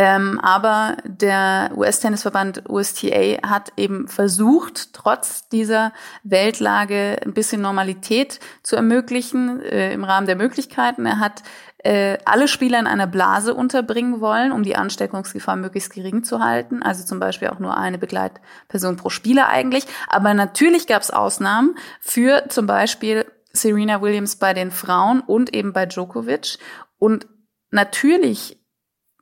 Ähm, 0.00 0.38
aber 0.40 0.96
der 1.04 1.72
US-Tennisverband 1.74 2.70
USTA 2.70 3.48
hat 3.48 3.72
eben 3.76 4.06
versucht, 4.06 4.94
trotz 4.94 5.48
dieser 5.48 5.92
Weltlage 6.22 7.16
ein 7.24 7.34
bisschen 7.34 7.60
Normalität 7.60 8.38
zu 8.62 8.76
ermöglichen 8.76 9.60
äh, 9.60 9.92
im 9.92 10.04
Rahmen 10.04 10.28
der 10.28 10.36
Möglichkeiten. 10.36 11.04
Er 11.04 11.18
hat 11.18 11.42
äh, 11.78 12.16
alle 12.24 12.46
Spieler 12.46 12.78
in 12.78 12.86
einer 12.86 13.08
Blase 13.08 13.54
unterbringen 13.54 14.20
wollen, 14.20 14.52
um 14.52 14.62
die 14.62 14.76
Ansteckungsgefahr 14.76 15.56
möglichst 15.56 15.92
gering 15.92 16.22
zu 16.22 16.38
halten. 16.38 16.80
Also 16.80 17.04
zum 17.04 17.18
Beispiel 17.18 17.48
auch 17.48 17.58
nur 17.58 17.76
eine 17.76 17.98
Begleitperson 17.98 18.96
pro 18.96 19.10
Spieler 19.10 19.48
eigentlich. 19.48 19.84
Aber 20.06 20.32
natürlich 20.32 20.86
gab 20.86 21.02
es 21.02 21.10
Ausnahmen 21.10 21.74
für 22.00 22.44
zum 22.50 22.68
Beispiel 22.68 23.26
Serena 23.52 24.00
Williams 24.00 24.36
bei 24.36 24.54
den 24.54 24.70
Frauen 24.70 25.22
und 25.22 25.52
eben 25.56 25.72
bei 25.72 25.86
Djokovic. 25.86 26.58
Und 26.98 27.26
natürlich 27.72 28.57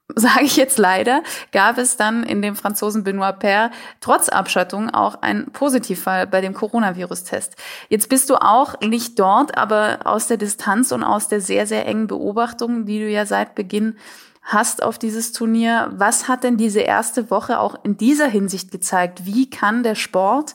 sage 0.15 0.45
ich 0.45 0.57
jetzt 0.57 0.79
leider, 0.79 1.23
gab 1.53 1.79
es 1.79 1.97
dann 1.97 2.23
in 2.23 2.41
dem 2.41 2.55
Franzosen 2.55 3.03
Benoit 3.03 3.39
Paire 3.39 3.71
trotz 4.01 4.29
Abschattung 4.29 4.91
auch 4.91 5.21
einen 5.23 5.51
Positivfall 5.51 6.27
bei 6.27 6.41
dem 6.41 6.55
Coronavirus-Test. 6.55 7.57
Jetzt 7.89 8.09
bist 8.09 8.31
du 8.31 8.37
auch 8.37 8.81
nicht 8.81 9.19
dort, 9.19 9.59
aber 9.59 10.01
aus 10.05 10.29
der 10.29 10.37
Distanz 10.37 10.93
und 10.93 11.03
aus 11.03 11.29
der 11.29 11.41
sehr, 11.41 11.67
sehr 11.67 11.87
engen 11.87 12.07
Beobachtung, 12.07 12.87
die 12.87 13.01
du 13.01 13.09
ja 13.09 13.27
seit 13.27 13.57
Beginn 13.57 13.97
hast 14.43 14.81
auf 14.81 14.97
dieses 14.99 15.33
Turnier. 15.33 15.91
Was 15.93 16.29
hat 16.29 16.45
denn 16.45 16.57
diese 16.57 16.81
erste 16.81 17.31
Woche 17.31 17.59
auch 17.59 17.85
in 17.85 17.97
dieser 17.97 18.29
Hinsicht 18.29 18.71
gezeigt? 18.71 19.27
Wie 19.27 19.51
kann 19.51 19.83
der 19.83 19.97
Sport 19.97 20.55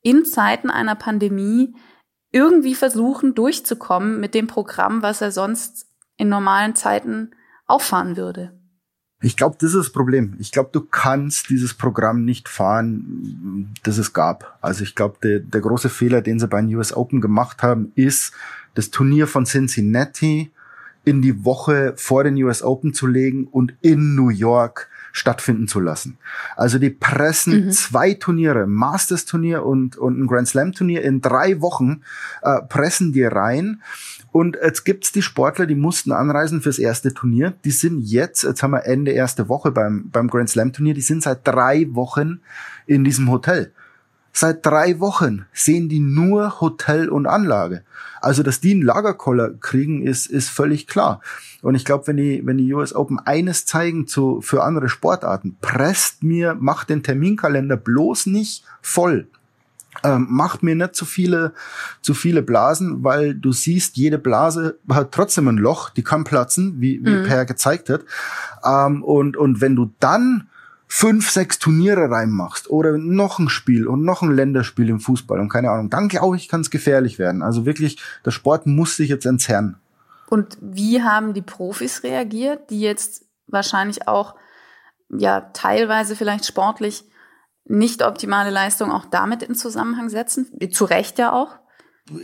in 0.00 0.24
Zeiten 0.24 0.70
einer 0.70 0.94
Pandemie 0.94 1.74
irgendwie 2.30 2.76
versuchen, 2.76 3.34
durchzukommen 3.34 4.20
mit 4.20 4.34
dem 4.34 4.46
Programm, 4.46 5.02
was 5.02 5.20
er 5.20 5.32
sonst 5.32 5.88
in 6.16 6.28
normalen 6.28 6.76
Zeiten 6.76 7.32
auffahren 7.66 8.16
würde? 8.16 8.61
Ich 9.22 9.36
glaube, 9.36 9.56
das 9.58 9.70
ist 9.70 9.76
das 9.86 9.90
Problem. 9.90 10.34
Ich 10.40 10.50
glaube, 10.50 10.70
du 10.72 10.80
kannst 10.80 11.48
dieses 11.48 11.74
Programm 11.74 12.24
nicht 12.24 12.48
fahren, 12.48 13.72
das 13.84 13.96
es 13.96 14.12
gab. 14.12 14.58
Also 14.60 14.82
ich 14.82 14.96
glaube, 14.96 15.16
der, 15.22 15.38
der 15.38 15.60
große 15.60 15.88
Fehler, 15.88 16.22
den 16.22 16.40
sie 16.40 16.48
bei 16.48 16.60
den 16.60 16.74
US 16.74 16.92
Open 16.92 17.20
gemacht 17.20 17.62
haben, 17.62 17.92
ist, 17.94 18.32
das 18.74 18.90
Turnier 18.90 19.26
von 19.26 19.44
Cincinnati 19.44 20.50
in 21.04 21.22
die 21.22 21.44
Woche 21.44 21.94
vor 21.96 22.24
den 22.24 22.36
US 22.42 22.62
Open 22.62 22.94
zu 22.94 23.06
legen 23.06 23.46
und 23.46 23.74
in 23.80 24.14
New 24.14 24.30
York 24.30 24.88
stattfinden 25.12 25.68
zu 25.68 25.78
lassen. 25.78 26.18
Also 26.56 26.78
die 26.78 26.90
pressen 26.90 27.66
mhm. 27.66 27.70
zwei 27.70 28.14
Turniere, 28.14 28.66
Masters 28.66 29.26
Turnier 29.26 29.64
und, 29.64 29.96
und 29.96 30.18
ein 30.18 30.26
Grand 30.26 30.48
Slam 30.48 30.72
Turnier 30.72 31.02
in 31.02 31.20
drei 31.20 31.60
Wochen, 31.60 32.02
äh, 32.42 32.62
pressen 32.62 33.12
die 33.12 33.24
rein 33.24 33.82
und 34.32 34.56
jetzt 34.62 34.84
gibt's 34.84 35.12
die 35.12 35.20
Sportler, 35.20 35.66
die 35.66 35.74
mussten 35.74 36.10
anreisen 36.10 36.62
fürs 36.62 36.78
erste 36.78 37.12
Turnier. 37.12 37.52
Die 37.64 37.70
sind 37.70 38.00
jetzt, 38.00 38.42
jetzt 38.42 38.62
haben 38.62 38.70
wir 38.70 38.86
Ende 38.86 39.12
erste 39.12 39.50
Woche 39.50 39.70
beim, 39.70 40.08
beim 40.10 40.28
Grand 40.28 40.48
Slam 40.48 40.72
Turnier, 40.72 40.94
die 40.94 41.02
sind 41.02 41.22
seit 41.22 41.46
drei 41.46 41.86
Wochen 41.90 42.40
in 42.86 43.04
diesem 43.04 43.30
Hotel. 43.30 43.72
Seit 44.32 44.64
drei 44.64 44.98
Wochen 44.98 45.46
sehen 45.52 45.88
die 45.88 46.00
nur 46.00 46.60
Hotel 46.60 47.08
und 47.08 47.26
Anlage. 47.26 47.82
Also, 48.20 48.42
dass 48.42 48.60
die 48.60 48.72
einen 48.72 48.82
Lagerkoller 48.82 49.50
kriegen, 49.50 50.02
ist, 50.02 50.26
ist 50.26 50.48
völlig 50.48 50.86
klar. 50.86 51.20
Und 51.60 51.74
ich 51.74 51.84
glaube, 51.84 52.06
wenn 52.06 52.16
die, 52.16 52.40
wenn 52.44 52.56
die 52.56 52.72
US 52.72 52.94
Open 52.94 53.18
eines 53.18 53.66
zeigen 53.66 54.06
zu, 54.06 54.40
für 54.40 54.62
andere 54.62 54.88
Sportarten, 54.88 55.56
presst 55.60 56.22
mir, 56.22 56.54
macht 56.54 56.88
den 56.88 57.02
Terminkalender 57.02 57.76
bloß 57.76 58.26
nicht 58.26 58.64
voll 58.80 59.26
ähm, 60.04 60.26
macht 60.30 60.62
mir 60.62 60.74
nicht 60.74 60.94
zu 60.94 61.04
viele, 61.04 61.52
zu 62.00 62.14
viele 62.14 62.42
Blasen, 62.42 63.04
weil 63.04 63.34
du 63.34 63.52
siehst, 63.52 63.96
jede 63.96 64.18
Blase 64.18 64.78
hat 64.88 65.12
trotzdem 65.12 65.48
ein 65.48 65.58
Loch, 65.58 65.90
die 65.90 66.02
kann 66.02 66.24
platzen, 66.24 66.80
wie, 66.80 67.04
wie 67.04 67.16
mhm. 67.16 67.24
Per 67.24 67.44
gezeigt 67.44 67.90
hat. 67.90 68.02
Ähm, 68.64 69.02
und, 69.02 69.36
und 69.36 69.60
wenn 69.60 69.76
du 69.76 69.92
dann 70.00 70.48
fünf, 70.94 71.30
sechs 71.30 71.58
Turniere 71.58 72.10
reinmachst 72.10 72.68
oder 72.68 72.98
noch 72.98 73.38
ein 73.38 73.48
Spiel 73.48 73.86
und 73.86 74.04
noch 74.04 74.20
ein 74.20 74.30
Länderspiel 74.30 74.90
im 74.90 75.00
Fußball 75.00 75.40
und 75.40 75.48
keine 75.48 75.70
Ahnung, 75.70 75.88
dann 75.88 76.08
glaube 76.08 76.36
ich, 76.36 76.48
kann 76.48 76.60
es 76.60 76.70
gefährlich 76.70 77.18
werden. 77.18 77.42
Also 77.42 77.64
wirklich, 77.64 77.98
der 78.26 78.30
Sport 78.30 78.66
muss 78.66 78.96
sich 78.96 79.08
jetzt 79.08 79.24
entzerren. 79.24 79.80
Und 80.28 80.58
wie 80.60 81.02
haben 81.02 81.32
die 81.32 81.40
Profis 81.40 82.02
reagiert, 82.02 82.68
die 82.68 82.82
jetzt 82.82 83.24
wahrscheinlich 83.46 84.06
auch 84.06 84.34
ja 85.08 85.40
teilweise 85.40 86.14
vielleicht 86.14 86.44
sportlich 86.44 87.04
nicht 87.64 88.02
optimale 88.02 88.50
Leistung 88.50 88.92
auch 88.92 89.06
damit 89.06 89.42
in 89.42 89.54
Zusammenhang 89.54 90.10
setzen? 90.10 90.50
Zu 90.72 90.84
Recht 90.84 91.18
ja 91.18 91.32
auch. 91.32 91.58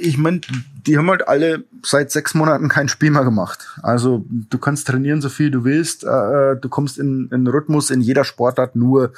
Ich 0.00 0.18
meine, 0.18 0.40
die 0.86 0.98
haben 0.98 1.08
halt 1.08 1.28
alle 1.28 1.64
seit 1.84 2.10
sechs 2.10 2.34
Monaten 2.34 2.68
kein 2.68 2.88
Spiel 2.88 3.10
mehr 3.10 3.24
gemacht. 3.24 3.68
Also 3.82 4.24
du 4.28 4.58
kannst 4.58 4.88
trainieren, 4.88 5.20
so 5.20 5.28
viel 5.28 5.50
du 5.50 5.64
willst. 5.64 6.04
Äh, 6.04 6.56
du 6.56 6.68
kommst 6.68 6.98
in, 6.98 7.28
in 7.30 7.46
Rhythmus 7.46 7.90
in 7.90 8.00
jeder 8.00 8.24
Sportart 8.24 8.74
nur, 8.74 9.12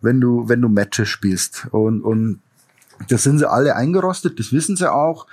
wenn 0.00 0.20
du, 0.20 0.48
wenn 0.48 0.62
du 0.62 0.68
Matches 0.68 1.08
spielst. 1.08 1.66
Und, 1.72 2.02
und 2.02 2.40
das 3.08 3.24
sind 3.24 3.38
sie 3.38 3.50
alle 3.50 3.74
eingerostet, 3.76 4.38
das 4.38 4.52
wissen 4.52 4.76
sie 4.76 4.90
auch. 4.90 5.26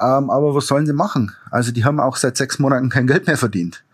Ähm, 0.00 0.30
aber 0.30 0.54
was 0.54 0.66
sollen 0.66 0.86
sie 0.86 0.92
machen? 0.92 1.34
Also 1.50 1.72
die 1.72 1.84
haben 1.84 2.00
auch 2.00 2.16
seit 2.16 2.36
sechs 2.36 2.58
Monaten 2.58 2.88
kein 2.88 3.06
Geld 3.06 3.26
mehr 3.26 3.36
verdient. 3.36 3.84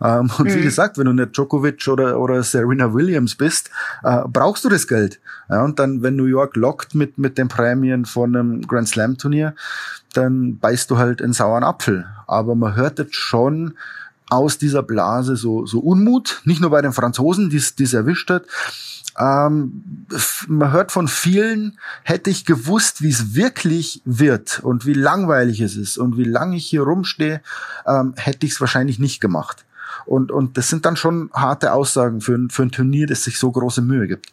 Ähm, 0.00 0.30
und 0.38 0.46
mhm. 0.46 0.54
wie 0.54 0.62
gesagt, 0.62 0.98
wenn 0.98 1.06
du 1.06 1.12
nicht 1.12 1.36
Djokovic 1.36 1.86
oder, 1.88 2.18
oder 2.20 2.42
Serena 2.42 2.92
Williams 2.92 3.34
bist, 3.34 3.70
äh, 4.02 4.22
brauchst 4.26 4.64
du 4.64 4.68
das 4.68 4.86
Geld. 4.86 5.20
Ja, 5.48 5.64
und 5.64 5.78
dann, 5.78 6.02
wenn 6.02 6.16
New 6.16 6.26
York 6.26 6.56
lockt 6.56 6.94
mit, 6.94 7.18
mit 7.18 7.38
den 7.38 7.48
Prämien 7.48 8.04
von 8.04 8.36
einem 8.36 8.66
Grand 8.66 8.88
Slam 8.88 9.18
Turnier, 9.18 9.54
dann 10.14 10.58
beißt 10.58 10.90
du 10.90 10.98
halt 10.98 11.22
einen 11.22 11.32
sauren 11.32 11.64
Apfel. 11.64 12.06
Aber 12.26 12.54
man 12.54 12.76
hört 12.76 12.98
jetzt 12.98 13.14
schon 13.16 13.74
aus 14.30 14.58
dieser 14.58 14.82
Blase 14.82 15.36
so, 15.36 15.66
so 15.66 15.80
Unmut, 15.80 16.42
nicht 16.44 16.60
nur 16.60 16.70
bei 16.70 16.82
den 16.82 16.92
Franzosen, 16.92 17.50
die 17.50 17.56
es 17.56 17.94
erwischt 17.94 18.30
hat, 18.30 18.44
ähm, 19.18 20.06
man 20.46 20.72
hört 20.72 20.92
von 20.92 21.08
vielen, 21.08 21.78
hätte 22.04 22.30
ich 22.30 22.44
gewusst, 22.44 23.02
wie 23.02 23.08
es 23.08 23.34
wirklich 23.34 24.00
wird 24.04 24.60
und 24.60 24.86
wie 24.86 24.94
langweilig 24.94 25.60
es 25.60 25.76
ist 25.76 25.98
und 25.98 26.16
wie 26.16 26.24
lange 26.24 26.56
ich 26.56 26.66
hier 26.66 26.82
rumstehe, 26.82 27.40
ähm, 27.86 28.14
hätte 28.16 28.46
ich 28.46 28.52
es 28.52 28.60
wahrscheinlich 28.60 28.98
nicht 28.98 29.20
gemacht. 29.20 29.64
Und, 30.06 30.30
und 30.30 30.56
das 30.56 30.68
sind 30.68 30.86
dann 30.86 30.96
schon 30.96 31.30
harte 31.32 31.72
Aussagen 31.72 32.20
für, 32.20 32.38
für 32.50 32.62
ein 32.62 32.70
Turnier, 32.70 33.06
das 33.06 33.24
sich 33.24 33.38
so 33.38 33.50
große 33.50 33.82
Mühe 33.82 34.06
gibt. 34.06 34.32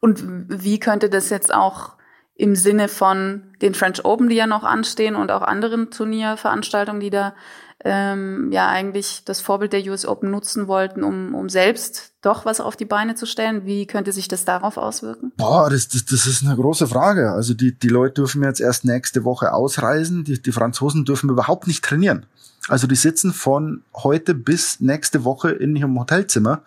Und 0.00 0.24
wie 0.48 0.78
könnte 0.78 1.10
das 1.10 1.30
jetzt 1.30 1.52
auch 1.52 1.94
im 2.36 2.56
Sinne 2.56 2.88
von 2.88 3.42
den 3.62 3.74
French 3.74 4.04
Open, 4.04 4.28
die 4.28 4.36
ja 4.36 4.46
noch 4.46 4.64
anstehen 4.64 5.16
und 5.16 5.30
auch 5.30 5.42
anderen 5.42 5.90
Turnierveranstaltungen, 5.90 7.00
die 7.00 7.10
da 7.10 7.34
ähm, 7.84 8.50
ja 8.50 8.68
eigentlich 8.68 9.22
das 9.26 9.42
Vorbild 9.42 9.74
der 9.74 9.84
US 9.86 10.06
Open 10.06 10.30
nutzen 10.30 10.68
wollten, 10.68 11.04
um, 11.04 11.34
um 11.34 11.50
selbst 11.50 12.12
doch 12.22 12.46
was 12.46 12.60
auf 12.60 12.76
die 12.76 12.86
Beine 12.86 13.14
zu 13.14 13.26
stellen. 13.26 13.66
Wie 13.66 13.86
könnte 13.86 14.12
sich 14.12 14.26
das 14.26 14.46
darauf 14.46 14.78
auswirken? 14.78 15.32
Boah, 15.36 15.68
das, 15.68 15.88
das, 15.88 16.06
das 16.06 16.26
ist 16.26 16.42
eine 16.44 16.56
große 16.56 16.86
Frage. 16.86 17.32
Also 17.32 17.52
die, 17.52 17.78
die 17.78 17.88
Leute 17.88 18.14
dürfen 18.14 18.42
jetzt 18.42 18.60
erst 18.60 18.86
nächste 18.86 19.24
Woche 19.24 19.52
ausreisen. 19.52 20.24
Die, 20.24 20.40
die 20.40 20.52
Franzosen 20.52 21.04
dürfen 21.04 21.28
überhaupt 21.28 21.66
nicht 21.66 21.84
trainieren. 21.84 22.24
Also 22.68 22.86
die 22.86 22.96
sitzen 22.96 23.34
von 23.34 23.82
heute 23.94 24.34
bis 24.34 24.80
nächste 24.80 25.24
Woche 25.24 25.50
in 25.50 25.76
ihrem 25.76 25.98
Hotelzimmer 25.98 26.62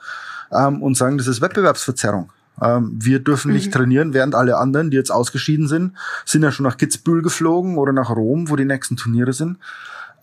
ähm, 0.52 0.84
und 0.84 0.96
sagen, 0.96 1.18
das 1.18 1.26
ist 1.26 1.42
Wettbewerbsverzerrung. 1.42 2.32
Ähm, 2.62 2.92
wir 2.94 3.18
dürfen 3.18 3.52
nicht 3.52 3.68
mhm. 3.68 3.72
trainieren, 3.72 4.14
während 4.14 4.36
alle 4.36 4.58
anderen, 4.58 4.92
die 4.92 4.98
jetzt 4.98 5.12
ausgeschieden 5.12 5.68
sind, 5.68 5.94
sind 6.26 6.44
ja 6.44 6.52
schon 6.52 6.66
nach 6.66 6.78
Kitzbühel 6.78 7.24
geflogen 7.24 7.80
oder 7.80 7.92
nach 7.92 8.12
Rom, 8.12 8.52
wo 8.52 8.56
die 8.56 8.66
nächsten 8.66 8.98
Turniere 8.98 9.34
sind 9.34 9.58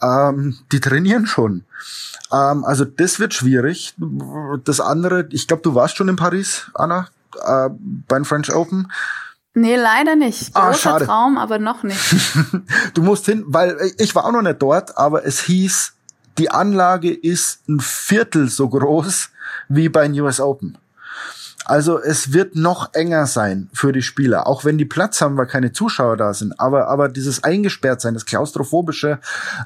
ähm, 0.03 0.57
die 0.73 0.81
trainieren 0.81 1.27
schon. 1.27 1.65
Ähm, 2.33 2.65
also 2.65 2.85
das 2.85 3.21
wird 3.21 3.35
schwierig. 3.35 3.95
Das 4.65 4.81
andere, 4.81 5.29
ich 5.31 5.47
glaube, 5.47 5.63
du 5.63 5.75
warst 5.75 5.97
schon 5.97 6.09
in 6.09 6.17
Paris, 6.17 6.71
Anna, 6.75 7.09
äh, 7.45 7.71
beim 8.09 8.25
French 8.25 8.53
Open. 8.55 8.91
Nee, 9.55 9.77
leider 9.77 10.17
nicht. 10.17 10.51
Ah, 10.55 10.71
Großer 10.71 10.95
ah, 10.95 11.01
Traum, 11.01 11.39
aber 11.39 11.59
noch 11.59 11.85
nicht. 11.85 12.01
du 12.95 13.03
musst 13.03 13.27
hin, 13.27 13.45
weil 13.47 13.93
ich 13.99 14.15
war 14.15 14.25
auch 14.25 14.33
noch 14.33 14.43
nicht 14.43 14.61
dort, 14.61 14.99
aber 14.99 15.25
es 15.25 15.41
hieß, 15.41 15.93
die 16.39 16.51
Anlage 16.51 17.13
ist 17.13 17.69
ein 17.69 17.79
Viertel 17.79 18.49
so 18.49 18.69
groß 18.69 19.31
wie 19.69 19.89
bei 19.89 20.09
den 20.09 20.21
US 20.21 20.41
Open. 20.41 20.77
Also 21.65 22.01
es 22.01 22.33
wird 22.33 22.57
noch 22.57 22.93
enger 22.93 23.27
sein 23.27 23.69
für 23.73 23.93
die 23.93 24.03
Spieler, 24.03 24.47
auch 24.47 24.65
wenn 24.65 24.77
die 24.77 24.85
Platz 24.85 25.21
haben, 25.21 25.37
weil 25.37 25.47
keine 25.47 25.73
Zuschauer 25.73 26.17
da 26.17 26.35
sind. 26.35 26.61
Aber, 26.61 26.89
aber 26.89 27.09
dieses 27.09 27.43
eingesperrt 27.43 28.01
sein, 28.01 28.15
das 28.15 28.27
klaustrophobische, 28.27 29.19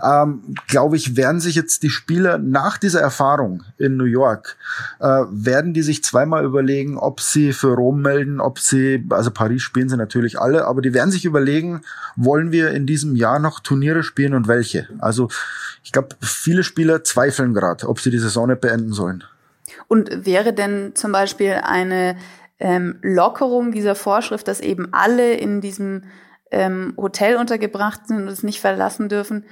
ähm, 0.02 0.55
glaube 0.69 0.97
ich, 0.97 1.17
werden 1.17 1.40
sich 1.40 1.57
jetzt 1.57 1.83
die 1.83 1.90
Spieler 1.90 2.38
nach 2.38 2.78
dieser 2.78 3.00
Erfahrung 3.00 3.64
in 3.78 3.97
New 3.97 4.05
York, 4.05 4.57
äh, 5.00 5.25
werden 5.31 5.75
die 5.75 5.83
sich 5.83 6.05
zweimal 6.05 6.45
überlegen, 6.45 6.99
ob 6.99 7.21
sie 7.21 7.52
für 7.52 7.75
Rom 7.75 8.02
melden, 8.02 8.40
ob 8.40 8.61
sie, 8.61 9.05
also 9.11 9.31
Paris 9.31 9.62
spielen 9.62 9.88
sie 9.88 9.97
natürlich 9.97 10.40
alle, 10.40 10.67
aber 10.67 10.83
die 10.83 10.95
werden 10.95 11.11
sich 11.11 11.25
überlegen, 11.25 11.81
wollen 12.17 12.52
wir 12.52 12.71
in 12.71 12.87
diesem 12.87 13.17
Jahr 13.17 13.40
noch 13.40 13.61
Turniere 13.61 14.02
spielen 14.02 14.35
und 14.35 14.47
welche? 14.47 14.88
Also 14.99 15.28
ich 15.83 15.93
glaube, 15.93 16.17
viele 16.21 16.62
Spieler 16.62 17.02
zweifeln 17.02 17.54
gerade, 17.54 17.89
ob 17.89 18.00
sie 18.00 18.11
die 18.11 18.19
Saison 18.19 18.49
nicht 18.49 18.61
beenden 18.61 18.93
sollen. 18.93 19.25
Und 19.89 20.27
wäre 20.27 20.53
denn 20.53 20.95
zum 20.95 21.13
Beispiel 21.13 21.61
eine 21.63 22.17
ähm, 22.61 22.99
Lockerung 23.03 23.73
dieser 23.73 23.95
Vorschrift, 23.95 24.47
dass 24.47 24.61
eben 24.61 24.93
alle 24.93 25.35
in 25.35 25.61
diesem 25.61 26.05
ähm, 26.51 26.95
Hotel 26.97 27.37
untergebracht 27.37 28.07
sind 28.07 28.19
und 28.19 28.29
es 28.29 28.43
nicht 28.43 28.61
verlassen 28.61 29.09
dürfen, 29.09 29.45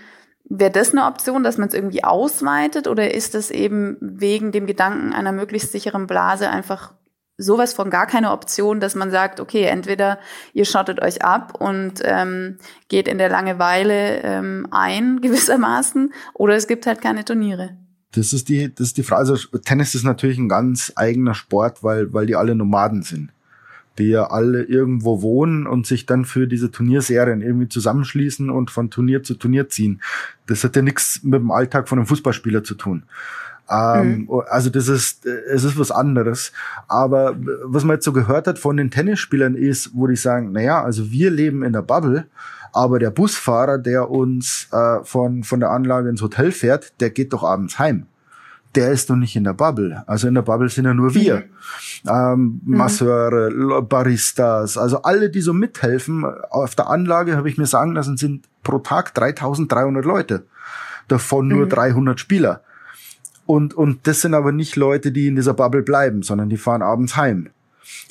wäre 0.48 0.70
das 0.70 0.92
eine 0.92 1.06
Option, 1.06 1.42
dass 1.42 1.58
man 1.58 1.68
es 1.68 1.74
irgendwie 1.74 2.04
ausweitet 2.04 2.86
oder 2.86 3.12
ist 3.14 3.34
es 3.34 3.50
eben 3.50 3.96
wegen 4.00 4.52
dem 4.52 4.66
Gedanken 4.66 5.12
einer 5.12 5.32
möglichst 5.32 5.72
sicheren 5.72 6.06
Blase 6.06 6.48
einfach 6.48 6.94
sowas 7.38 7.74
von 7.74 7.90
gar 7.90 8.06
keine 8.06 8.32
Option, 8.32 8.80
dass 8.80 8.94
man 8.94 9.10
sagt, 9.10 9.40
okay, 9.40 9.64
entweder 9.64 10.18
ihr 10.54 10.64
schottet 10.64 11.02
euch 11.02 11.22
ab 11.22 11.54
und 11.58 12.00
ähm, 12.02 12.58
geht 12.88 13.08
in 13.08 13.18
der 13.18 13.28
Langeweile 13.28 14.22
ähm, 14.22 14.68
ein 14.70 15.20
gewissermaßen 15.22 16.12
oder 16.34 16.54
es 16.54 16.66
gibt 16.66 16.86
halt 16.86 17.02
keine 17.02 17.24
Turniere. 17.24 17.76
Das 18.12 18.32
ist 18.32 18.48
die, 18.48 18.74
das 18.74 18.88
ist 18.88 18.96
die 18.96 19.02
Frage. 19.02 19.20
Also 19.20 19.58
Tennis 19.58 19.94
ist 19.94 20.04
natürlich 20.04 20.38
ein 20.38 20.48
ganz 20.48 20.92
eigener 20.96 21.34
Sport, 21.34 21.82
weil, 21.82 22.12
weil 22.12 22.26
die 22.26 22.36
alle 22.36 22.54
Nomaden 22.54 23.02
sind. 23.02 23.32
Die 23.98 24.08
ja 24.08 24.30
alle 24.30 24.62
irgendwo 24.62 25.22
wohnen 25.22 25.66
und 25.66 25.86
sich 25.86 26.06
dann 26.06 26.24
für 26.24 26.46
diese 26.46 26.70
Turnierserien 26.70 27.40
irgendwie 27.40 27.68
zusammenschließen 27.68 28.50
und 28.50 28.70
von 28.70 28.90
Turnier 28.90 29.22
zu 29.22 29.34
Turnier 29.34 29.68
ziehen. 29.68 30.02
Das 30.46 30.64
hat 30.64 30.76
ja 30.76 30.82
nichts 30.82 31.22
mit 31.22 31.40
dem 31.40 31.50
Alltag 31.50 31.88
von 31.88 31.98
einem 31.98 32.06
Fußballspieler 32.06 32.62
zu 32.62 32.74
tun. 32.74 33.04
Ähm, 33.70 34.26
mhm. 34.28 34.42
Also 34.48 34.70
das 34.70 34.88
ist, 34.88 35.26
es 35.26 35.64
ist 35.64 35.78
was 35.78 35.90
anderes. 35.90 36.52
Aber 36.88 37.36
was 37.64 37.84
man 37.84 37.96
jetzt 37.96 38.04
so 38.04 38.12
gehört 38.12 38.46
hat 38.46 38.58
von 38.58 38.76
den 38.76 38.90
Tennisspielern 38.90 39.54
ist, 39.54 39.90
wo 39.94 40.06
die 40.06 40.16
sagen, 40.16 40.52
naja, 40.52 40.82
also 40.82 41.10
wir 41.10 41.30
leben 41.30 41.62
in 41.62 41.72
der 41.72 41.82
Bubble 41.82 42.26
aber 42.76 42.98
der 42.98 43.10
Busfahrer, 43.10 43.78
der 43.78 44.10
uns 44.10 44.68
äh, 44.70 45.02
von, 45.02 45.44
von 45.44 45.60
der 45.60 45.70
Anlage 45.70 46.10
ins 46.10 46.20
Hotel 46.20 46.52
fährt, 46.52 47.00
der 47.00 47.10
geht 47.10 47.32
doch 47.32 47.42
abends 47.42 47.78
heim. 47.78 48.06
Der 48.74 48.90
ist 48.90 49.08
doch 49.08 49.16
nicht 49.16 49.34
in 49.34 49.44
der 49.44 49.54
Bubble. 49.54 50.04
Also 50.06 50.28
in 50.28 50.34
der 50.34 50.42
Bubble 50.42 50.68
sind 50.68 50.84
ja 50.84 50.92
nur 50.92 51.14
wir. 51.14 51.36
Mhm. 51.36 52.10
Ähm, 52.10 52.60
mhm. 52.64 52.76
Masseure, 52.76 53.82
Baristas, 53.82 54.76
also 54.76 55.00
alle, 55.02 55.30
die 55.30 55.40
so 55.40 55.54
mithelfen. 55.54 56.26
Auf 56.50 56.74
der 56.74 56.90
Anlage 56.90 57.36
habe 57.36 57.48
ich 57.48 57.56
mir 57.56 57.66
sagen 57.66 57.92
lassen, 57.92 58.18
sind 58.18 58.46
pro 58.62 58.78
Tag 58.78 59.14
3300 59.14 60.04
Leute. 60.04 60.44
Davon 61.08 61.48
nur 61.48 61.64
mhm. 61.64 61.70
300 61.70 62.20
Spieler. 62.20 62.60
Und, 63.46 63.72
und 63.72 64.06
das 64.06 64.20
sind 64.20 64.34
aber 64.34 64.52
nicht 64.52 64.76
Leute, 64.76 65.12
die 65.12 65.28
in 65.28 65.36
dieser 65.36 65.54
Bubble 65.54 65.82
bleiben, 65.82 66.22
sondern 66.22 66.50
die 66.50 66.58
fahren 66.58 66.82
abends 66.82 67.16
heim. 67.16 67.48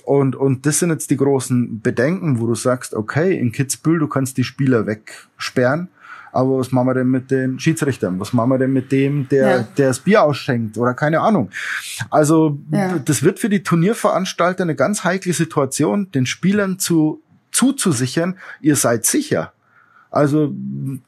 Und, 0.03 0.35
und 0.35 0.65
das 0.65 0.79
sind 0.79 0.91
jetzt 0.91 1.09
die 1.09 1.17
großen 1.17 1.81
Bedenken, 1.81 2.39
wo 2.39 2.47
du 2.47 2.55
sagst, 2.55 2.93
okay, 2.93 3.37
in 3.37 3.51
Kitzbühel, 3.51 3.99
du 3.99 4.07
kannst 4.07 4.37
die 4.37 4.43
Spieler 4.43 4.85
wegsperren, 4.85 5.89
aber 6.35 6.59
was 6.59 6.73
machen 6.73 6.87
wir 6.87 6.93
denn 6.95 7.07
mit 7.07 7.31
den 7.31 7.59
Schiedsrichtern? 7.59 8.19
Was 8.19 8.33
machen 8.33 8.49
wir 8.49 8.57
denn 8.57 8.73
mit 8.73 8.91
dem, 8.91 9.29
der, 9.29 9.49
ja. 9.49 9.67
der 9.77 9.87
das 9.87 9.99
Bier 9.99 10.21
ausschenkt 10.21 10.77
oder 10.77 10.93
keine 10.93 11.21
Ahnung? 11.21 11.49
Also, 12.09 12.59
ja. 12.71 12.99
das 12.99 13.23
wird 13.23 13.39
für 13.39 13.47
die 13.47 13.63
Turnierveranstalter 13.63 14.63
eine 14.63 14.75
ganz 14.75 15.05
heikle 15.05 15.31
Situation, 15.31 16.11
den 16.11 16.25
Spielern 16.25 16.77
zu, 16.77 17.23
zuzusichern, 17.51 18.37
ihr 18.59 18.75
seid 18.75 19.05
sicher. 19.05 19.53
Also, 20.15 20.55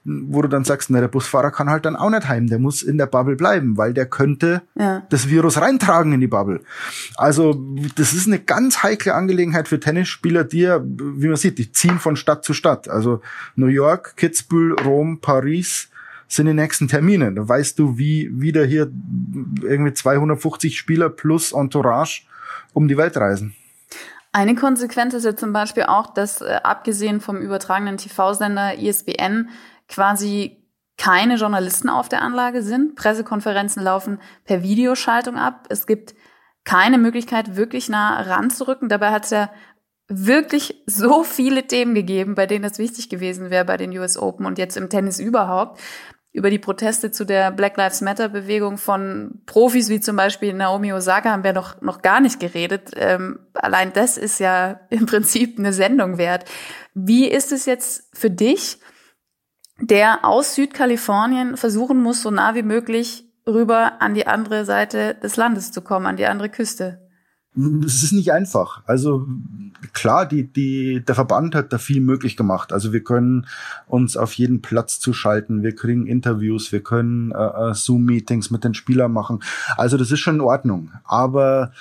wo 0.04 0.42
du 0.42 0.50
dann 0.50 0.66
sagst, 0.66 0.90
na, 0.90 1.00
der 1.00 1.08
Busfahrer 1.08 1.50
kann 1.50 1.70
halt 1.70 1.86
dann 1.86 1.96
auch 1.96 2.10
nicht 2.10 2.28
heim, 2.28 2.48
der 2.48 2.60
muss 2.60 2.84
in 2.84 2.98
der 2.98 3.06
Bubble 3.06 3.38
bleiben, 3.38 3.78
weil 3.78 3.94
der 3.94 4.06
könnte 4.06 4.64
ja. 4.76 5.02
das 5.10 5.30
Virus 5.30 5.62
reintragen 5.62 6.12
in 6.12 6.20
die 6.20 6.28
Bubble. 6.28 6.60
Also, 7.16 7.58
das 7.96 8.12
ist 8.12 8.28
eine 8.28 8.40
ganz 8.40 8.84
heikle 8.84 9.14
Angelegenheit 9.14 9.70
für 9.70 9.80
Tennisspieler, 9.80 10.44
die 10.44 10.60
ja, 10.60 10.82
wie 10.84 11.28
man 11.28 11.38
sieht, 11.38 11.58
die 11.58 11.72
ziehen 11.72 12.00
von 12.00 12.18
Stadt 12.18 12.44
zu 12.44 12.54
Stadt. 12.54 12.90
Also 12.90 13.22
New 13.56 13.68
York, 13.68 14.18
Kitzbühel, 14.18 14.74
Rom, 14.74 15.22
Paris, 15.22 15.88
sind 16.28 16.48
die 16.48 16.54
nächsten 16.54 16.90
Termine. 16.90 17.32
Da 17.32 17.48
weißt 17.48 17.80
du, 17.80 17.98
wie 17.98 18.30
wieder 18.34 18.66
hier 18.66 18.92
irgendwie 19.62 19.94
250 19.94 20.78
Spieler 20.78 21.08
plus 21.08 21.54
Entourage 21.54 22.24
um 22.74 22.90
die 22.90 22.98
Welt 22.98 23.16
reisen. 23.16 23.56
Eine 24.38 24.54
Konsequenz 24.54 25.16
ist 25.16 25.26
ja 25.26 25.36
zum 25.36 25.52
Beispiel 25.52 25.86
auch, 25.86 26.14
dass 26.14 26.42
äh, 26.42 26.60
abgesehen 26.62 27.22
vom 27.22 27.42
übertragenen 27.42 27.98
TV-Sender 27.98 28.78
ISBN 28.78 29.50
quasi 29.90 30.64
keine 30.96 31.38
Journalisten 31.38 31.90
auf 31.90 32.08
der 32.08 32.22
Anlage 32.22 32.62
sind. 32.62 32.94
Pressekonferenzen 32.94 33.82
laufen 33.82 34.20
per 34.46 34.62
Videoschaltung 34.62 35.38
ab. 35.38 35.66
Es 35.70 35.88
gibt 35.88 36.14
keine 36.66 37.00
Möglichkeit, 37.00 37.56
wirklich 37.56 37.90
nah 37.90 38.22
ranzurücken. 38.22 38.90
Dabei 38.90 39.10
hat 39.10 39.24
es 39.24 39.32
ja 39.32 39.50
wirklich 40.08 40.84
so 40.86 41.24
viele 41.24 41.66
Themen 41.66 41.96
gegeben, 41.96 42.36
bei 42.36 42.46
denen 42.46 42.66
es 42.66 42.78
wichtig 42.78 43.10
gewesen 43.10 43.50
wäre 43.50 43.66
bei 43.66 43.78
den 43.78 43.90
US 43.98 44.20
Open 44.20 44.46
und 44.46 44.60
jetzt 44.60 44.78
im 44.78 44.92
Tennis 44.92 45.18
überhaupt 45.18 45.82
über 46.38 46.52
die 46.52 46.60
Proteste 46.60 47.10
zu 47.10 47.26
der 47.26 47.50
Black 47.50 47.78
Lives 47.78 48.02
Matter 48.02 48.30
Bewegung 48.30 48.78
von 48.78 49.42
Profis 49.48 49.90
wie 49.90 50.00
zum 50.00 50.16
Beispiel 50.16 50.54
Naomi 50.54 50.94
Osaka 50.94 51.32
haben 51.32 51.44
wir 51.44 51.52
noch, 51.52 51.82
noch 51.82 52.04
gar 52.04 52.20
nicht 52.20 52.40
geredet. 52.40 52.92
Ähm, 52.96 53.40
allein 53.56 53.92
das 53.92 54.18
ist 54.18 54.40
ja 54.40 54.80
im 54.92 55.08
Prinzip 55.08 55.58
eine 55.58 55.74
Sendung 55.74 56.20
wert. 56.20 56.46
Wie 56.94 57.28
ist 57.28 57.52
es 57.52 57.66
jetzt 57.66 58.16
für 58.16 58.30
dich, 58.30 58.80
der 59.82 60.26
aus 60.26 60.54
Südkalifornien 60.54 61.58
versuchen 61.58 62.04
muss, 62.04 62.22
so 62.22 62.30
nah 62.30 62.54
wie 62.54 62.62
möglich 62.62 63.26
rüber 63.48 64.00
an 64.00 64.14
die 64.14 64.28
andere 64.28 64.64
Seite 64.64 65.16
des 65.16 65.38
Landes 65.38 65.72
zu 65.72 65.82
kommen, 65.82 66.06
an 66.06 66.18
die 66.18 66.28
andere 66.28 66.50
Küste? 66.50 67.07
Es 67.86 68.04
ist 68.04 68.12
nicht 68.12 68.32
einfach. 68.32 68.82
Also 68.86 69.28
klar, 69.94 70.26
die, 70.26 70.44
die, 70.44 71.04
der 71.04 71.16
Verband 71.16 71.56
hat 71.56 71.74
da 71.74 71.78
viel 71.78 72.02
möglich 72.02 72.38
gemacht. 72.38 72.72
Also 72.72 72.94
wir 72.94 73.04
können 73.04 73.48
uns 73.88 74.16
auf 74.16 74.34
jeden 74.34 74.62
Platz 74.62 75.00
zuschalten, 75.00 75.64
wir 75.64 75.76
kriegen 75.76 76.06
Interviews, 76.06 76.72
wir 76.72 76.82
können 76.82 77.32
äh, 77.32 77.36
äh 77.70 77.74
Zoom-Meetings 77.74 78.52
mit 78.52 78.64
den 78.64 78.74
Spielern 78.74 79.12
machen. 79.12 79.44
Also 79.76 79.98
das 79.98 80.12
ist 80.12 80.20
schon 80.20 80.36
in 80.36 80.42
Ordnung. 80.42 80.92
Aber 81.04 81.72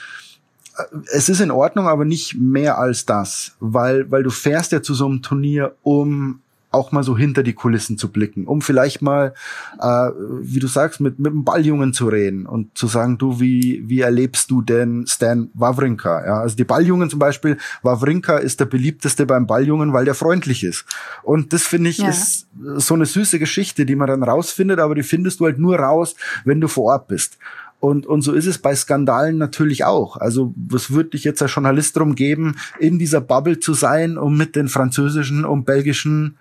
äh, 0.76 0.82
es 1.12 1.28
ist 1.28 1.40
in 1.40 1.50
Ordnung, 1.50 1.88
aber 1.88 2.04
nicht 2.04 2.36
mehr 2.38 2.78
als 2.78 3.04
das, 3.04 3.56
weil, 3.60 4.10
weil 4.10 4.22
du 4.22 4.30
fährst 4.30 4.72
ja 4.72 4.82
zu 4.82 4.94
so 4.94 5.06
einem 5.06 5.22
Turnier, 5.22 5.74
um 5.82 6.40
auch 6.76 6.92
mal 6.92 7.02
so 7.02 7.16
hinter 7.16 7.42
die 7.42 7.54
Kulissen 7.54 7.98
zu 7.98 8.12
blicken, 8.12 8.46
um 8.46 8.62
vielleicht 8.62 9.02
mal, 9.02 9.34
äh, 9.80 10.10
wie 10.40 10.60
du 10.60 10.68
sagst, 10.68 11.00
mit, 11.00 11.18
mit 11.18 11.32
dem 11.32 11.44
Balljungen 11.44 11.92
zu 11.92 12.08
reden 12.08 12.46
und 12.46 12.76
zu 12.76 12.86
sagen, 12.86 13.18
du, 13.18 13.40
wie, 13.40 13.82
wie 13.86 14.00
erlebst 14.00 14.50
du 14.50 14.62
denn 14.62 15.06
Stan 15.06 15.50
Wawrinka? 15.54 16.24
Ja, 16.24 16.40
also 16.40 16.56
die 16.56 16.64
Balljungen 16.64 17.10
zum 17.10 17.18
Beispiel, 17.18 17.56
Wawrinka 17.82 18.36
ist 18.36 18.60
der 18.60 18.66
beliebteste 18.66 19.26
beim 19.26 19.46
Balljungen, 19.46 19.92
weil 19.92 20.04
der 20.04 20.14
freundlich 20.14 20.62
ist. 20.62 20.84
Und 21.22 21.52
das 21.52 21.62
finde 21.62 21.90
ich 21.90 21.98
ja. 21.98 22.08
ist 22.08 22.46
so 22.76 22.94
eine 22.94 23.06
süße 23.06 23.38
Geschichte, 23.38 23.86
die 23.86 23.96
man 23.96 24.08
dann 24.08 24.22
rausfindet, 24.22 24.78
aber 24.78 24.94
die 24.94 25.02
findest 25.02 25.40
du 25.40 25.46
halt 25.46 25.58
nur 25.58 25.78
raus, 25.78 26.14
wenn 26.44 26.60
du 26.60 26.68
vor 26.68 26.92
Ort 26.92 27.08
bist. 27.08 27.38
Und, 27.78 28.06
und 28.06 28.22
so 28.22 28.32
ist 28.32 28.46
es 28.46 28.58
bei 28.58 28.74
Skandalen 28.74 29.38
natürlich 29.38 29.84
auch. 29.84 30.16
Also 30.16 30.54
was 30.56 30.90
würde 30.90 31.10
dich 31.10 31.24
jetzt 31.24 31.42
als 31.42 31.54
Journalist 31.54 31.96
darum 31.96 32.14
geben, 32.14 32.56
in 32.78 32.98
dieser 32.98 33.20
Bubble 33.20 33.60
zu 33.60 33.74
sein, 33.74 34.16
um 34.16 34.36
mit 34.36 34.56
den 34.56 34.68
französischen 34.68 35.44
und 35.44 35.64
belgischen 35.64 36.38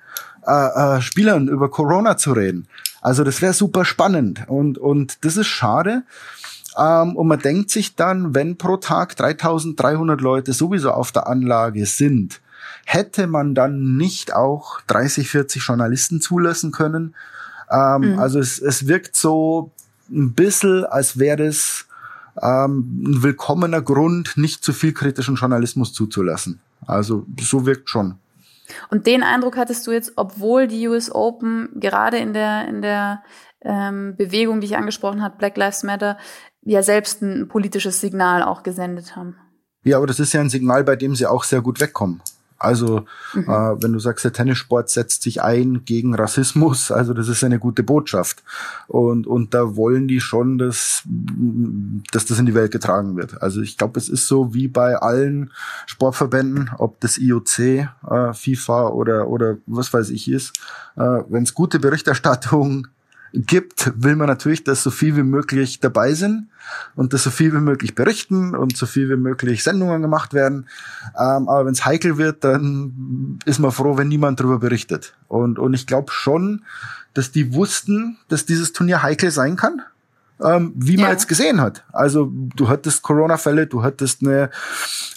äh, 0.47 0.97
äh, 0.97 1.01
Spielern 1.01 1.47
über 1.47 1.69
Corona 1.69 2.17
zu 2.17 2.33
reden. 2.33 2.67
Also 3.01 3.23
das 3.23 3.41
wäre 3.41 3.53
super 3.53 3.85
spannend 3.85 4.45
und, 4.47 4.77
und 4.77 5.23
das 5.25 5.37
ist 5.37 5.47
schade. 5.47 6.03
Ähm, 6.77 7.15
und 7.15 7.27
man 7.27 7.39
denkt 7.39 7.69
sich 7.69 7.95
dann, 7.95 8.33
wenn 8.33 8.57
pro 8.57 8.77
Tag 8.77 9.15
3300 9.15 10.21
Leute 10.21 10.53
sowieso 10.53 10.91
auf 10.91 11.11
der 11.11 11.27
Anlage 11.27 11.85
sind, 11.85 12.41
hätte 12.85 13.27
man 13.27 13.55
dann 13.55 13.97
nicht 13.97 14.33
auch 14.33 14.81
30, 14.87 15.29
40 15.29 15.63
Journalisten 15.63 16.21
zulassen 16.21 16.71
können. 16.71 17.15
Ähm, 17.71 18.13
mhm. 18.13 18.19
Also 18.19 18.39
es, 18.39 18.59
es 18.59 18.87
wirkt 18.87 19.15
so 19.15 19.71
ein 20.09 20.33
bisschen, 20.33 20.85
als 20.85 21.19
wäre 21.19 21.45
es 21.45 21.87
ähm, 22.41 23.03
ein 23.03 23.23
willkommener 23.23 23.81
Grund, 23.81 24.37
nicht 24.37 24.63
zu 24.63 24.73
viel 24.73 24.93
kritischen 24.93 25.35
Journalismus 25.35 25.93
zuzulassen. 25.93 26.59
Also 26.85 27.25
so 27.39 27.65
wirkt 27.65 27.89
schon. 27.89 28.15
Und 28.89 29.07
den 29.07 29.23
Eindruck 29.23 29.57
hattest 29.57 29.85
du 29.87 29.91
jetzt, 29.91 30.13
obwohl 30.15 30.67
die 30.67 30.87
US 30.87 31.13
Open 31.13 31.69
gerade 31.75 32.17
in 32.17 32.33
der, 32.33 32.67
in 32.67 32.81
der 32.81 33.23
ähm, 33.61 34.15
Bewegung, 34.17 34.59
die 34.59 34.67
ich 34.67 34.77
angesprochen 34.77 35.21
habe, 35.21 35.37
Black 35.37 35.57
Lives 35.57 35.83
Matter, 35.83 36.17
ja 36.61 36.81
selbst 36.83 37.21
ein 37.21 37.47
politisches 37.47 38.01
Signal 38.01 38.43
auch 38.43 38.63
gesendet 38.63 39.15
haben. 39.15 39.37
Ja, 39.83 39.97
aber 39.97 40.07
das 40.07 40.19
ist 40.19 40.33
ja 40.33 40.41
ein 40.41 40.49
Signal, 40.49 40.83
bei 40.83 40.95
dem 40.95 41.15
sie 41.15 41.27
auch 41.27 41.43
sehr 41.43 41.61
gut 41.61 41.79
wegkommen. 41.79 42.21
Also 42.57 43.05
mhm. 43.33 43.43
äh, 43.43 43.83
wenn 43.83 43.93
du 43.93 43.99
sagst, 43.99 44.23
der 44.23 44.33
Tennissport 44.33 44.89
setzt 44.89 45.23
sich 45.23 45.41
ein 45.41 45.83
gegen 45.85 46.15
Rassismus, 46.15 46.91
also 46.91 47.13
das 47.13 47.27
ist 47.27 47.43
eine 47.43 47.59
gute 47.59 47.83
Botschaft. 47.83 48.43
Und, 48.87 49.27
und 49.27 49.53
da 49.53 49.75
wollen 49.75 50.07
die 50.07 50.21
schon, 50.21 50.57
dass, 50.57 51.03
dass 52.11 52.25
das 52.25 52.39
in 52.39 52.45
die 52.45 52.55
Welt 52.55 52.71
getragen 52.71 53.15
wird. 53.15 53.41
Also 53.41 53.61
ich 53.61 53.77
glaube, 53.77 53.99
es 53.99 54.09
ist 54.09 54.27
so 54.27 54.53
wie 54.53 54.67
bei 54.67 54.95
allen 54.95 55.51
Sportverbänden, 55.85 56.71
ob 56.77 56.99
das 57.01 57.17
IOC, 57.17 57.59
äh, 57.59 57.87
FIFA 58.33 58.89
oder, 58.89 59.27
oder 59.27 59.57
was 59.65 59.93
weiß 59.93 60.09
ich 60.09 60.29
ist, 60.29 60.57
äh, 60.95 61.23
wenn 61.29 61.43
es 61.43 61.53
gute 61.53 61.79
Berichterstattung 61.79 62.87
gibt, 63.35 63.91
will 64.01 64.15
man 64.15 64.27
natürlich, 64.27 64.63
dass 64.63 64.83
so 64.83 64.91
viel 64.91 65.15
wie 65.15 65.23
möglich 65.23 65.79
dabei 65.79 66.13
sind 66.13 66.47
und 66.95 67.13
dass 67.13 67.23
so 67.23 67.31
viel 67.31 67.53
wie 67.53 67.59
möglich 67.59 67.95
berichten 67.95 68.55
und 68.55 68.77
so 68.77 68.85
viel 68.85 69.09
wie 69.09 69.17
möglich 69.17 69.63
Sendungen 69.63 70.01
gemacht 70.01 70.33
werden. 70.33 70.67
Ähm, 71.17 71.49
aber 71.49 71.65
wenn 71.65 71.73
es 71.73 71.85
heikel 71.85 72.17
wird, 72.17 72.43
dann 72.43 73.39
ist 73.45 73.59
man 73.59 73.71
froh, 73.71 73.97
wenn 73.97 74.07
niemand 74.07 74.39
darüber 74.39 74.59
berichtet. 74.59 75.15
Und, 75.27 75.59
und 75.59 75.73
ich 75.73 75.85
glaube 75.85 76.11
schon, 76.11 76.63
dass 77.13 77.31
die 77.31 77.53
wussten, 77.53 78.17
dass 78.29 78.45
dieses 78.45 78.73
Turnier 78.73 79.03
heikel 79.03 79.31
sein 79.31 79.55
kann 79.55 79.81
ähm, 80.43 80.73
wie 80.75 80.97
man 80.97 81.05
ja. 81.05 81.11
jetzt 81.11 81.27
gesehen 81.27 81.61
hat. 81.61 81.83
Also 81.93 82.29
du 82.55 82.67
hattest 82.67 83.03
Corona-Fälle, 83.03 83.67
du 83.67 83.83
hattest 83.83 84.21
eine, 84.21 84.49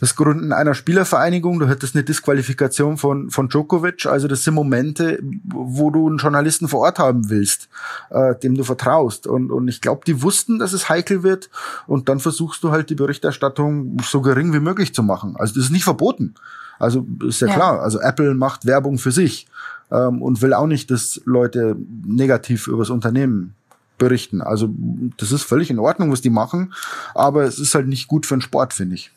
das 0.00 0.14
Gründen 0.14 0.52
einer 0.52 0.74
Spielervereinigung, 0.74 1.58
du 1.58 1.68
hattest 1.68 1.96
eine 1.96 2.04
Disqualifikation 2.04 2.96
von, 2.98 3.30
von 3.30 3.48
Djokovic. 3.48 4.06
Also 4.06 4.28
das 4.28 4.44
sind 4.44 4.54
Momente, 4.54 5.18
wo 5.44 5.90
du 5.90 6.08
einen 6.08 6.18
Journalisten 6.18 6.68
vor 6.68 6.80
Ort 6.80 6.98
haben 6.98 7.30
willst, 7.30 7.68
äh, 8.10 8.34
dem 8.36 8.54
du 8.54 8.62
vertraust. 8.62 9.26
Und, 9.26 9.50
und 9.50 9.66
ich 9.68 9.80
glaube, 9.80 10.02
die 10.06 10.22
wussten, 10.22 10.58
dass 10.58 10.72
es 10.72 10.88
heikel 10.88 11.22
wird. 11.22 11.50
Und 11.86 12.08
dann 12.08 12.20
versuchst 12.20 12.62
du 12.62 12.70
halt 12.70 12.90
die 12.90 12.94
Berichterstattung 12.94 13.96
so 14.02 14.20
gering 14.20 14.52
wie 14.52 14.60
möglich 14.60 14.94
zu 14.94 15.02
machen. 15.02 15.34
Also 15.36 15.54
das 15.54 15.64
ist 15.64 15.72
nicht 15.72 15.84
verboten. 15.84 16.34
Also 16.78 17.06
ist 17.26 17.40
ja, 17.40 17.48
ja. 17.48 17.54
klar. 17.54 17.80
Also 17.80 18.00
Apple 18.00 18.34
macht 18.34 18.66
Werbung 18.66 18.98
für 18.98 19.10
sich 19.10 19.48
ähm, 19.90 20.22
und 20.22 20.42
will 20.42 20.54
auch 20.54 20.66
nicht, 20.66 20.92
dass 20.92 21.20
Leute 21.24 21.76
negativ 22.06 22.68
über 22.68 22.78
das 22.78 22.90
Unternehmen 22.90 23.54
berichten. 23.98 24.40
Also 24.40 24.68
das 25.16 25.32
ist 25.32 25.42
völlig 25.42 25.70
in 25.70 25.78
Ordnung, 25.78 26.10
was 26.10 26.20
die 26.20 26.30
machen, 26.30 26.72
aber 27.14 27.44
es 27.44 27.58
ist 27.58 27.74
halt 27.74 27.88
nicht 27.88 28.08
gut 28.08 28.26
für 28.26 28.36
den 28.36 28.42
Sport, 28.42 28.72
finde 28.72 28.94
ich. 28.94 29.10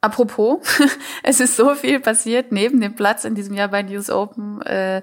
Apropos, 0.00 0.58
es 1.22 1.40
ist 1.40 1.56
so 1.56 1.74
viel 1.74 2.00
passiert 2.00 2.52
neben 2.52 2.80
dem 2.80 2.94
Platz 2.94 3.24
in 3.24 3.34
diesem 3.34 3.54
Jahr 3.54 3.68
bei 3.68 3.82
News 3.82 4.10
Open, 4.10 4.60
äh, 4.62 5.02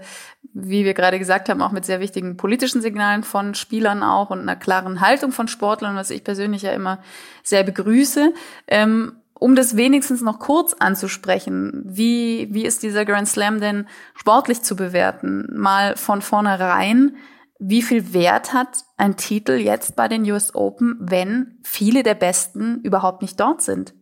wie 0.54 0.86
wir 0.86 0.94
gerade 0.94 1.20
gesagt 1.20 1.50
haben, 1.50 1.62
auch 1.62 1.72
mit 1.72 1.84
sehr 1.84 2.00
wichtigen 2.00 2.38
politischen 2.38 2.82
Signalen 2.82 3.24
von 3.24 3.56
Spielern 3.56 4.04
auch 4.04 4.30
und 4.30 4.40
einer 4.40 4.56
klaren 4.56 5.02
Haltung 5.02 5.32
von 5.32 5.48
Sportlern, 5.48 5.96
was 5.96 6.10
ich 6.10 6.24
persönlich 6.24 6.62
ja 6.62 6.72
immer 6.72 7.00
sehr 7.44 7.64
begrüße. 7.64 8.34
Ähm, 8.68 9.14
um 9.34 9.56
das 9.56 9.76
wenigstens 9.76 10.22
noch 10.22 10.40
kurz 10.40 10.74
anzusprechen, 10.74 11.82
wie, 11.86 12.48
wie 12.52 12.64
ist 12.64 12.82
dieser 12.82 13.04
Grand 13.04 13.28
Slam 13.28 13.60
denn 13.60 13.88
sportlich 14.16 14.62
zu 14.62 14.78
bewerten? 14.78 15.50
Mal 15.54 15.98
von 15.98 16.22
vornherein, 16.22 17.18
wie 17.66 17.82
viel 17.82 18.14
Wert 18.14 18.54
hat 18.54 18.84
ein 18.98 19.16
Titel 19.16 19.54
jetzt 19.54 19.96
bei 19.96 20.08
den 20.08 20.30
US 20.30 20.54
Open, 20.54 20.98
wenn 21.00 21.60
viele 21.64 22.04
der 22.04 22.16
Besten 22.16 22.82
überhaupt 22.82 23.22
nicht 23.22 23.40
dort 23.40 23.62
sind? 23.62 23.94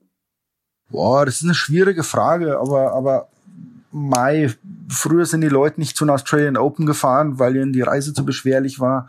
Boah, 0.89 1.26
das 1.26 1.36
ist 1.36 1.43
eine 1.43 1.54
schwierige 1.54 2.04
Frage, 2.04 2.60
aber, 2.60 2.93
aber 2.93 3.30
Mai, 3.91 4.52
früher 4.89 5.26
sind 5.26 5.41
die 5.41 5.50
Leute 5.50 5.80
nicht 5.80 5.95
zu 5.95 6.06
den 6.06 6.12
Australian 6.12 6.58
Open 6.58 6.86
gefahren, 6.86 7.39
weil 7.39 7.56
ihnen 7.56 7.74
die 7.74 7.82
Reise 7.82 8.13
zu 8.13 8.26
beschwerlich 8.26 8.80
war. 8.80 9.08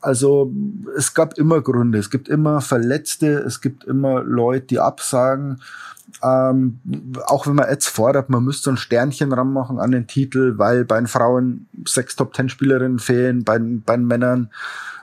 Also 0.00 0.52
es 0.96 1.14
gab 1.14 1.38
immer 1.38 1.62
Gründe, 1.62 1.98
es 1.98 2.10
gibt 2.10 2.28
immer 2.28 2.60
Verletzte, 2.60 3.38
es 3.38 3.60
gibt 3.60 3.84
immer 3.84 4.22
Leute, 4.22 4.66
die 4.66 4.80
absagen. 4.80 5.62
Ähm, 6.22 6.80
auch 7.26 7.46
wenn 7.46 7.54
man 7.54 7.68
jetzt 7.68 7.88
fordert, 7.88 8.30
man 8.30 8.44
müsste 8.44 8.70
ein 8.70 8.76
Sternchen 8.76 9.32
ranmachen 9.32 9.78
an 9.78 9.90
den 9.90 10.06
Titel, 10.06 10.54
weil 10.56 10.84
bei 10.84 10.96
den 10.96 11.08
Frauen 11.08 11.68
sechs 11.86 12.16
Top-Ten-Spielerinnen 12.16 12.98
fehlen, 12.98 13.44
bei, 13.44 13.58
bei 13.58 13.96
den 13.96 14.06
Männern 14.06 14.50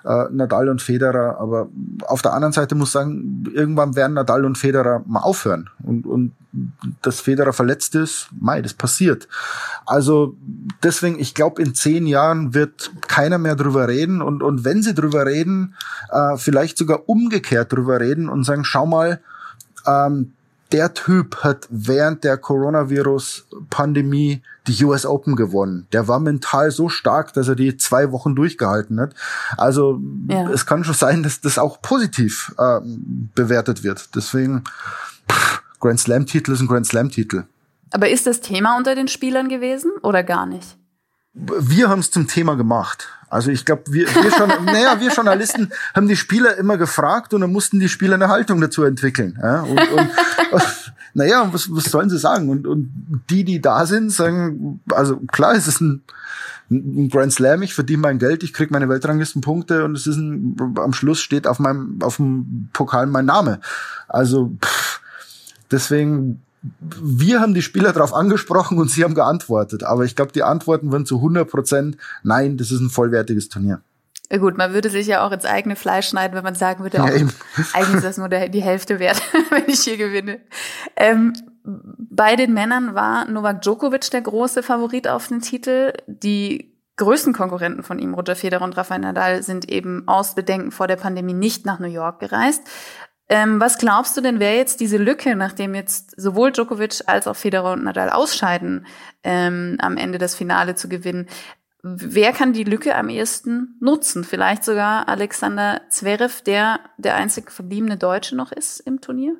äh, 0.05 0.25
Nadal 0.31 0.69
und 0.69 0.81
Federer. 0.81 1.39
Aber 1.39 1.69
auf 2.07 2.21
der 2.21 2.33
anderen 2.33 2.53
Seite 2.53 2.75
muss 2.75 2.91
sagen, 2.91 3.43
irgendwann 3.53 3.95
werden 3.95 4.13
Nadal 4.13 4.45
und 4.45 4.57
Federer 4.57 5.03
mal 5.05 5.21
aufhören. 5.21 5.69
Und, 5.83 6.05
und 6.05 6.31
dass 7.01 7.19
Federer 7.19 7.53
verletzt 7.53 7.95
ist, 7.95 8.29
mei, 8.39 8.61
das 8.61 8.73
passiert. 8.73 9.27
Also 9.85 10.35
deswegen, 10.83 11.19
ich 11.19 11.33
glaube, 11.33 11.61
in 11.61 11.73
zehn 11.73 12.05
Jahren 12.05 12.53
wird 12.53 12.91
keiner 13.07 13.37
mehr 13.37 13.55
drüber 13.55 13.87
reden. 13.87 14.21
Und, 14.21 14.43
und 14.43 14.63
wenn 14.63 14.83
sie 14.83 14.93
drüber 14.93 15.25
reden, 15.25 15.75
äh, 16.11 16.37
vielleicht 16.37 16.77
sogar 16.77 17.07
umgekehrt 17.09 17.71
drüber 17.71 17.99
reden 17.99 18.29
und 18.29 18.43
sagen, 18.43 18.63
schau 18.63 18.85
mal, 18.85 19.19
ähm, 19.85 20.33
der 20.73 20.93
Typ 20.93 21.43
hat 21.43 21.67
während 21.69 22.23
der 22.23 22.37
Coronavirus-Pandemie 22.37 24.41
die 24.67 24.83
US 24.83 25.05
Open 25.05 25.35
gewonnen. 25.35 25.87
Der 25.93 26.07
war 26.07 26.19
mental 26.19 26.71
so 26.71 26.89
stark, 26.89 27.33
dass 27.33 27.47
er 27.47 27.55
die 27.55 27.77
zwei 27.77 28.11
Wochen 28.11 28.35
durchgehalten 28.35 28.99
hat. 28.99 29.13
Also 29.55 30.01
ja. 30.29 30.49
es 30.49 30.65
kann 30.65 30.83
schon 30.83 30.95
sein, 30.95 31.21
dass 31.21 31.41
das 31.41 31.59
auch 31.59 31.81
positiv 31.81 32.55
äh, 32.57 32.79
bewertet 33.35 33.83
wird. 33.83 34.15
Deswegen 34.15 34.63
pff, 35.31 35.61
Grand 35.79 35.99
Slam-Titel 35.99 36.51
ist 36.51 36.61
ein 36.61 36.67
Grand 36.67 36.87
Slam-Titel. 36.87 37.43
Aber 37.91 38.09
ist 38.09 38.25
das 38.25 38.41
Thema 38.41 38.75
unter 38.75 38.95
den 38.95 39.07
Spielern 39.07 39.49
gewesen 39.49 39.91
oder 40.01 40.23
gar 40.23 40.47
nicht? 40.47 40.77
Wir 41.33 41.89
haben 41.89 41.99
es 41.99 42.11
zum 42.11 42.27
Thema 42.27 42.55
gemacht. 42.55 43.07
Also 43.29 43.49
ich 43.49 43.65
glaube, 43.65 43.83
wir, 43.87 44.05
wir, 44.07 44.31
schon, 44.31 44.47
naja, 44.65 44.99
wir 44.99 45.11
Journalisten 45.11 45.71
haben 45.95 46.07
die 46.07 46.15
Spieler 46.15 46.55
immer 46.57 46.77
gefragt 46.77 47.33
und 47.33 47.41
dann 47.41 47.51
mussten 47.51 47.79
die 47.79 47.89
Spieler 47.89 48.13
eine 48.15 48.27
Haltung 48.27 48.61
dazu 48.61 48.83
entwickeln. 48.83 49.39
Ja? 49.41 49.61
Und, 49.61 49.79
und, 49.79 50.11
naja, 51.15 51.49
was, 51.51 51.73
was 51.73 51.85
sollen 51.85 52.11
sie 52.11 52.19
sagen? 52.19 52.49
Und, 52.49 52.67
und 52.67 53.23
die, 53.29 53.43
die 53.43 53.59
da 53.59 53.87
sind, 53.87 54.11
sagen, 54.11 54.81
also 54.91 55.17
klar, 55.31 55.55
es 55.55 55.67
ist 55.67 55.81
ein, 55.81 56.03
ein 56.69 57.09
Grand 57.09 57.33
Slam, 57.33 57.63
ich 57.63 57.73
verdiene 57.73 58.01
mein 58.01 58.19
Geld, 58.19 58.43
ich 58.43 58.53
krieg 58.53 58.69
meine 58.69 58.87
Weltranglistenpunkte 58.87 59.83
und 59.83 59.95
es 59.95 60.05
ist 60.05 60.17
ein, 60.17 60.55
am 60.77 60.93
Schluss 60.93 61.19
steht 61.19 61.47
auf 61.47 61.57
meinem, 61.57 61.99
auf 62.03 62.17
dem 62.17 62.69
Pokal 62.73 63.07
mein 63.07 63.25
Name. 63.25 63.59
Also 64.07 64.55
pff, 64.63 65.01
deswegen 65.71 66.41
wir 66.79 67.41
haben 67.41 67.53
die 67.53 67.61
Spieler 67.61 67.91
darauf 67.91 68.13
angesprochen 68.13 68.77
und 68.77 68.89
sie 68.89 69.03
haben 69.03 69.15
geantwortet. 69.15 69.83
Aber 69.83 70.05
ich 70.05 70.15
glaube, 70.15 70.31
die 70.31 70.43
Antworten 70.43 70.91
waren 70.91 71.05
zu 71.05 71.17
100 71.17 71.49
Prozent, 71.49 71.97
nein, 72.23 72.57
das 72.57 72.71
ist 72.71 72.79
ein 72.79 72.89
vollwertiges 72.89 73.49
Turnier. 73.49 73.81
Ja 74.31 74.37
gut, 74.37 74.57
man 74.57 74.73
würde 74.73 74.89
sich 74.89 75.05
ja 75.05 75.27
auch 75.27 75.31
ins 75.31 75.45
eigene 75.45 75.75
Fleisch 75.75 76.07
schneiden, 76.07 76.35
wenn 76.35 76.43
man 76.43 76.55
sagen 76.55 76.83
würde, 76.83 76.97
ja, 76.97 77.03
oh, 77.03 77.07
eigentlich 77.73 77.95
ist 77.95 78.03
das 78.03 78.17
nur 78.17 78.29
der, 78.29 78.49
die 78.49 78.63
Hälfte 78.63 78.99
wert, 78.99 79.21
wenn 79.49 79.67
ich 79.67 79.81
hier 79.81 79.97
gewinne. 79.97 80.39
Ähm, 80.95 81.33
bei 81.63 82.35
den 82.35 82.53
Männern 82.53 82.95
war 82.95 83.25
Novak 83.29 83.61
Djokovic 83.61 84.09
der 84.11 84.21
große 84.21 84.63
Favorit 84.63 85.07
auf 85.07 85.27
den 85.27 85.41
Titel. 85.41 85.93
Die 86.07 86.73
größten 86.97 87.33
Konkurrenten 87.33 87.83
von 87.83 87.99
ihm, 87.99 88.13
Roger 88.13 88.35
Federer 88.35 88.63
und 88.63 88.77
Rafael 88.77 89.01
Nadal, 89.01 89.43
sind 89.43 89.69
eben 89.69 90.07
aus 90.07 90.35
Bedenken 90.35 90.71
vor 90.71 90.87
der 90.87 90.95
Pandemie 90.95 91.33
nicht 91.33 91.65
nach 91.65 91.79
New 91.79 91.87
York 91.87 92.19
gereist. 92.19 92.63
Ähm, 93.29 93.59
was 93.59 93.77
glaubst 93.77 94.17
du 94.17 94.21
denn, 94.21 94.39
wäre 94.39 94.55
jetzt 94.55 94.79
diese 94.79 94.97
Lücke, 94.97 95.35
nachdem 95.35 95.75
jetzt 95.75 96.13
sowohl 96.19 96.51
Djokovic 96.51 97.01
als 97.07 97.27
auch 97.27 97.35
Federer 97.35 97.71
und 97.73 97.83
Nadal 97.83 98.09
ausscheiden, 98.09 98.85
ähm, 99.23 99.77
am 99.79 99.97
Ende 99.97 100.17
das 100.17 100.35
Finale 100.35 100.75
zu 100.75 100.89
gewinnen? 100.89 101.27
Wer 101.81 102.31
kann 102.31 102.53
die 102.53 102.63
Lücke 102.63 102.95
am 102.95 103.09
ehesten 103.09 103.75
nutzen? 103.81 104.23
Vielleicht 104.23 104.63
sogar 104.63 105.07
Alexander 105.09 105.81
Zverev, 105.89 106.41
der 106.43 106.79
der 106.97 107.15
einzig 107.15 107.51
verbliebene 107.51 107.97
Deutsche 107.97 108.35
noch 108.35 108.51
ist 108.51 108.79
im 108.81 109.01
Turnier? 109.01 109.35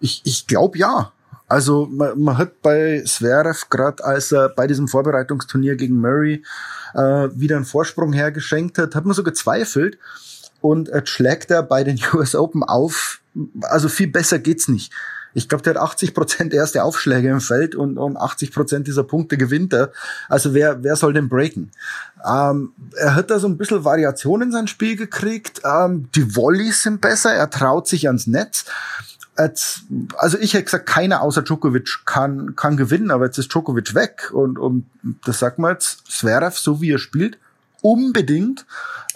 Ich, 0.00 0.22
ich 0.24 0.46
glaube 0.46 0.78
ja. 0.78 1.12
Also 1.46 1.86
man, 1.90 2.20
man 2.20 2.38
hat 2.38 2.62
bei 2.62 3.02
Zverev 3.06 3.68
gerade, 3.70 4.04
als 4.04 4.32
er 4.32 4.48
bei 4.48 4.66
diesem 4.66 4.88
Vorbereitungsturnier 4.88 5.76
gegen 5.76 6.00
Murray 6.00 6.42
äh, 6.94 7.28
wieder 7.34 7.56
einen 7.56 7.64
Vorsprung 7.64 8.12
hergeschenkt 8.12 8.78
hat, 8.78 8.94
hat 8.94 9.04
man 9.04 9.14
so 9.14 9.22
gezweifelt 9.22 9.98
und 10.64 10.88
jetzt 10.88 11.10
schlägt 11.10 11.50
er 11.50 11.62
bei 11.62 11.84
den 11.84 12.00
US 12.14 12.34
Open 12.34 12.62
auf. 12.62 13.20
Also 13.64 13.90
viel 13.90 14.08
besser 14.08 14.38
geht's 14.38 14.66
nicht. 14.66 14.94
Ich 15.34 15.48
glaube, 15.48 15.62
der 15.62 15.74
hat 15.74 15.82
80 15.82 16.14
Prozent 16.14 16.54
erste 16.54 16.84
Aufschläge 16.84 17.28
im 17.28 17.42
Feld 17.42 17.74
und 17.74 17.98
um 17.98 18.16
80 18.16 18.50
Prozent 18.50 18.86
dieser 18.86 19.02
Punkte 19.02 19.36
gewinnt 19.36 19.74
er. 19.74 19.92
Also 20.26 20.54
wer, 20.54 20.82
wer 20.82 20.96
soll 20.96 21.12
denn 21.12 21.28
breaken? 21.28 21.70
Ähm, 22.26 22.72
er 22.96 23.14
hat 23.14 23.30
da 23.30 23.38
so 23.38 23.46
ein 23.46 23.58
bisschen 23.58 23.84
Variation 23.84 24.40
in 24.40 24.52
sein 24.52 24.66
Spiel 24.66 24.96
gekriegt. 24.96 25.60
Ähm, 25.64 26.08
die 26.14 26.34
Volleys 26.34 26.82
sind 26.82 27.02
besser. 27.02 27.34
Er 27.34 27.50
traut 27.50 27.86
sich 27.86 28.06
ans 28.06 28.26
Netz. 28.26 28.64
Jetzt, 29.36 29.82
also 30.16 30.38
ich 30.38 30.54
hätte 30.54 30.64
gesagt, 30.64 30.86
keiner 30.86 31.20
außer 31.20 31.42
Djokovic 31.42 32.06
kann, 32.06 32.56
kann 32.56 32.78
gewinnen, 32.78 33.10
aber 33.10 33.26
jetzt 33.26 33.36
ist 33.36 33.52
Djokovic 33.52 33.94
weg 33.94 34.30
und, 34.32 34.58
und 34.58 34.88
das 35.26 35.40
sagt 35.40 35.58
man 35.58 35.72
jetzt, 35.72 36.04
Zverev, 36.08 36.56
so 36.56 36.80
wie 36.80 36.92
er 36.92 36.98
spielt, 36.98 37.36
unbedingt. 37.84 38.64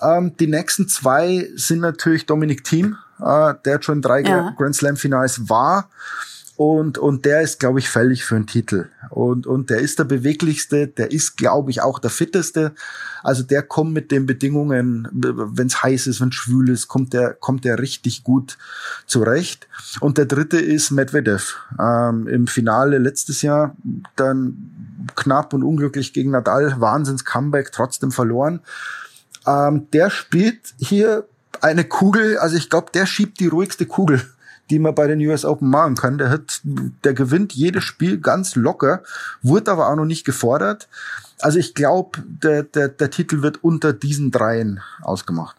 Ähm, 0.03 0.37
die 0.37 0.47
nächsten 0.47 0.89
zwei 0.89 1.49
sind 1.57 1.81
natürlich 1.81 2.27
Dominik 2.27 2.65
Thiem, 2.65 2.99
äh, 3.19 3.55
der 3.65 3.83
schon 3.83 4.03
drei 4.03 4.21
ja. 4.21 4.55
Grand 4.57 4.77
Slam 4.77 4.97
Finals 4.97 5.49
war. 5.49 5.89
Und, 6.57 6.99
und 6.99 7.25
der 7.25 7.41
ist, 7.43 7.61
glaube 7.61 7.79
ich, 7.79 7.89
fällig 7.89 8.25
für 8.25 8.35
einen 8.35 8.49
Titel. 8.49 8.89
Und, 9.11 9.47
und 9.47 9.71
der 9.71 9.79
ist 9.79 10.01
der 10.01 10.05
beweglichste, 10.05 10.89
der 10.89 11.13
ist, 11.13 11.37
glaube 11.37 11.71
ich, 11.71 11.83
auch 11.83 12.01
der 12.01 12.11
fitteste. 12.11 12.73
Also 13.23 13.45
der 13.45 13.63
kommt 13.63 13.93
mit 13.93 14.11
den 14.11 14.27
Bedingungen, 14.27 15.09
wenn 15.13 15.67
es 15.69 15.83
heiß 15.83 16.09
ist, 16.09 16.21
wenn 16.21 16.31
es 16.31 16.35
schwül 16.35 16.69
ist, 16.69 16.89
kommt 16.89 17.13
der, 17.13 17.35
kommt 17.35 17.65
der 17.65 17.79
richtig 17.79 18.25
gut 18.25 18.59
zurecht. 19.07 19.69
Und 20.01 20.19
der 20.19 20.27
dritte 20.27 20.59
ist 20.59 20.91
Medvedev. 20.91 21.55
Ähm, 21.81 22.27
Im 22.27 22.49
Finale 22.49 22.99
letztes 22.99 23.41
Jahr 23.43 23.77
dann 24.17 24.78
knapp 25.17 25.53
und 25.53 25.63
unglücklich 25.63 26.13
gegen 26.13 26.31
Nadal, 26.31 26.81
Wahnsinns 26.81 27.25
Comeback, 27.25 27.73
trotzdem 27.73 28.11
verloren. 28.11 28.61
Ähm, 29.47 29.89
der 29.93 30.11
spielt 30.11 30.75
hier 30.79 31.27
eine 31.61 31.85
Kugel, 31.85 32.39
also 32.39 32.57
ich 32.57 32.71
glaube, 32.71 32.93
der 32.93 33.07
schiebt 33.07 33.41
die 33.41 33.49
ruhigste 33.49 33.87
Kugel, 33.87 34.23
die 34.71 34.79
man 34.79 34.95
bei 34.95 35.07
den 35.07 35.21
US 35.27 35.45
Open 35.45 35.69
machen 35.69 35.97
kann. 35.97 36.19
Der 36.19 36.31
hat, 36.31 36.61
der 36.65 37.15
gewinnt 37.15 37.53
jedes 37.53 37.85
Spiel 37.85 38.19
ganz 38.19 38.55
locker, 38.55 39.03
wurde 39.43 39.71
aber 39.71 39.89
auch 39.89 39.97
noch 39.97 40.05
nicht 40.05 40.25
gefordert. 40.25 40.89
Also 41.41 41.59
ich 41.59 41.75
glaube, 41.75 42.23
der, 42.27 42.65
der, 42.65 42.89
der 42.89 43.11
Titel 43.11 43.43
wird 43.43 43.63
unter 43.63 43.93
diesen 43.93 44.31
dreien 44.31 44.81
ausgemacht. 45.03 45.57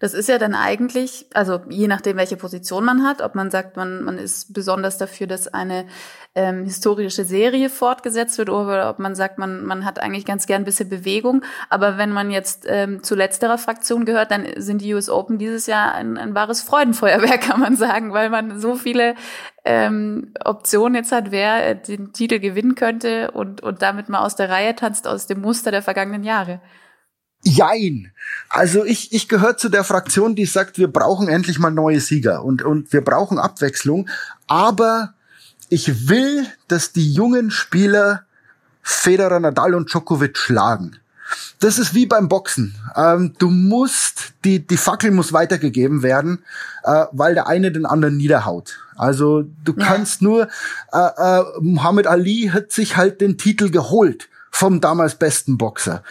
Das 0.00 0.14
ist 0.14 0.28
ja 0.28 0.38
dann 0.38 0.54
eigentlich, 0.54 1.26
also 1.34 1.60
je 1.68 1.88
nachdem, 1.88 2.16
welche 2.16 2.36
Position 2.36 2.84
man 2.84 3.02
hat, 3.02 3.22
ob 3.22 3.34
man 3.34 3.50
sagt, 3.50 3.76
man, 3.76 4.02
man 4.02 4.18
ist 4.18 4.52
besonders 4.52 4.98
dafür, 4.98 5.26
dass 5.26 5.48
eine 5.48 5.86
ähm, 6.34 6.64
historische 6.64 7.24
Serie 7.24 7.70
fortgesetzt 7.70 8.38
wird 8.38 8.50
oder 8.50 8.90
ob 8.90 8.98
man 8.98 9.14
sagt, 9.14 9.38
man, 9.38 9.64
man 9.64 9.84
hat 9.84 9.98
eigentlich 10.00 10.24
ganz 10.24 10.46
gern 10.46 10.62
ein 10.62 10.64
bisschen 10.64 10.88
Bewegung. 10.88 11.42
Aber 11.70 11.96
wenn 11.96 12.10
man 12.10 12.30
jetzt 12.30 12.64
ähm, 12.68 13.02
zu 13.02 13.14
letzterer 13.14 13.58
Fraktion 13.58 14.04
gehört, 14.04 14.30
dann 14.30 14.46
sind 14.56 14.80
die 14.80 14.92
US 14.94 15.08
Open 15.08 15.38
dieses 15.38 15.66
Jahr 15.66 15.94
ein, 15.94 16.18
ein 16.18 16.34
wahres 16.34 16.62
Freudenfeuerwerk, 16.62 17.40
kann 17.42 17.60
man 17.60 17.76
sagen, 17.76 18.12
weil 18.12 18.30
man 18.30 18.60
so 18.60 18.74
viele 18.74 19.14
ähm, 19.64 20.34
Optionen 20.44 20.96
jetzt 20.96 21.12
hat, 21.12 21.30
wer 21.30 21.74
den 21.74 22.12
Titel 22.12 22.38
gewinnen 22.38 22.74
könnte 22.74 23.30
und, 23.30 23.62
und 23.62 23.82
damit 23.82 24.08
mal 24.08 24.20
aus 24.20 24.36
der 24.36 24.50
Reihe 24.50 24.74
tanzt, 24.74 25.06
aus 25.06 25.26
dem 25.26 25.40
Muster 25.40 25.70
der 25.70 25.82
vergangenen 25.82 26.24
Jahre. 26.24 26.60
Jein. 27.44 28.10
Also 28.48 28.84
ich, 28.84 29.12
ich 29.12 29.28
gehöre 29.28 29.56
zu 29.56 29.68
der 29.68 29.84
Fraktion, 29.84 30.34
die 30.34 30.46
sagt, 30.46 30.78
wir 30.78 30.88
brauchen 30.88 31.28
endlich 31.28 31.58
mal 31.58 31.70
neue 31.70 32.00
Sieger 32.00 32.44
und, 32.44 32.62
und 32.62 32.92
wir 32.92 33.02
brauchen 33.02 33.38
Abwechslung. 33.38 34.08
Aber 34.46 35.14
ich 35.68 36.08
will, 36.08 36.46
dass 36.68 36.92
die 36.92 37.12
jungen 37.12 37.50
Spieler 37.50 38.24
Federer, 38.82 39.40
Nadal 39.40 39.74
und 39.74 39.90
Djokovic 39.90 40.36
schlagen. 40.36 40.98
Das 41.58 41.78
ist 41.78 41.94
wie 41.94 42.06
beim 42.06 42.28
Boxen. 42.28 42.74
Ähm, 42.96 43.34
du 43.38 43.48
musst, 43.48 44.34
die, 44.44 44.66
die 44.66 44.76
Fackel 44.76 45.10
muss 45.10 45.32
weitergegeben 45.32 46.02
werden, 46.02 46.44
äh, 46.84 47.06
weil 47.12 47.34
der 47.34 47.46
eine 47.46 47.72
den 47.72 47.86
anderen 47.86 48.16
niederhaut. 48.16 48.78
Also 48.96 49.44
du 49.64 49.74
ja. 49.76 49.86
kannst 49.86 50.20
nur, 50.20 50.48
äh, 50.92 50.98
äh, 50.98 51.44
Muhammad 51.60 52.06
Ali 52.06 52.50
hat 52.52 52.72
sich 52.72 52.96
halt 52.96 53.20
den 53.20 53.38
Titel 53.38 53.70
geholt 53.70 54.28
vom 54.50 54.80
damals 54.80 55.16
besten 55.16 55.56
Boxer. 55.56 56.02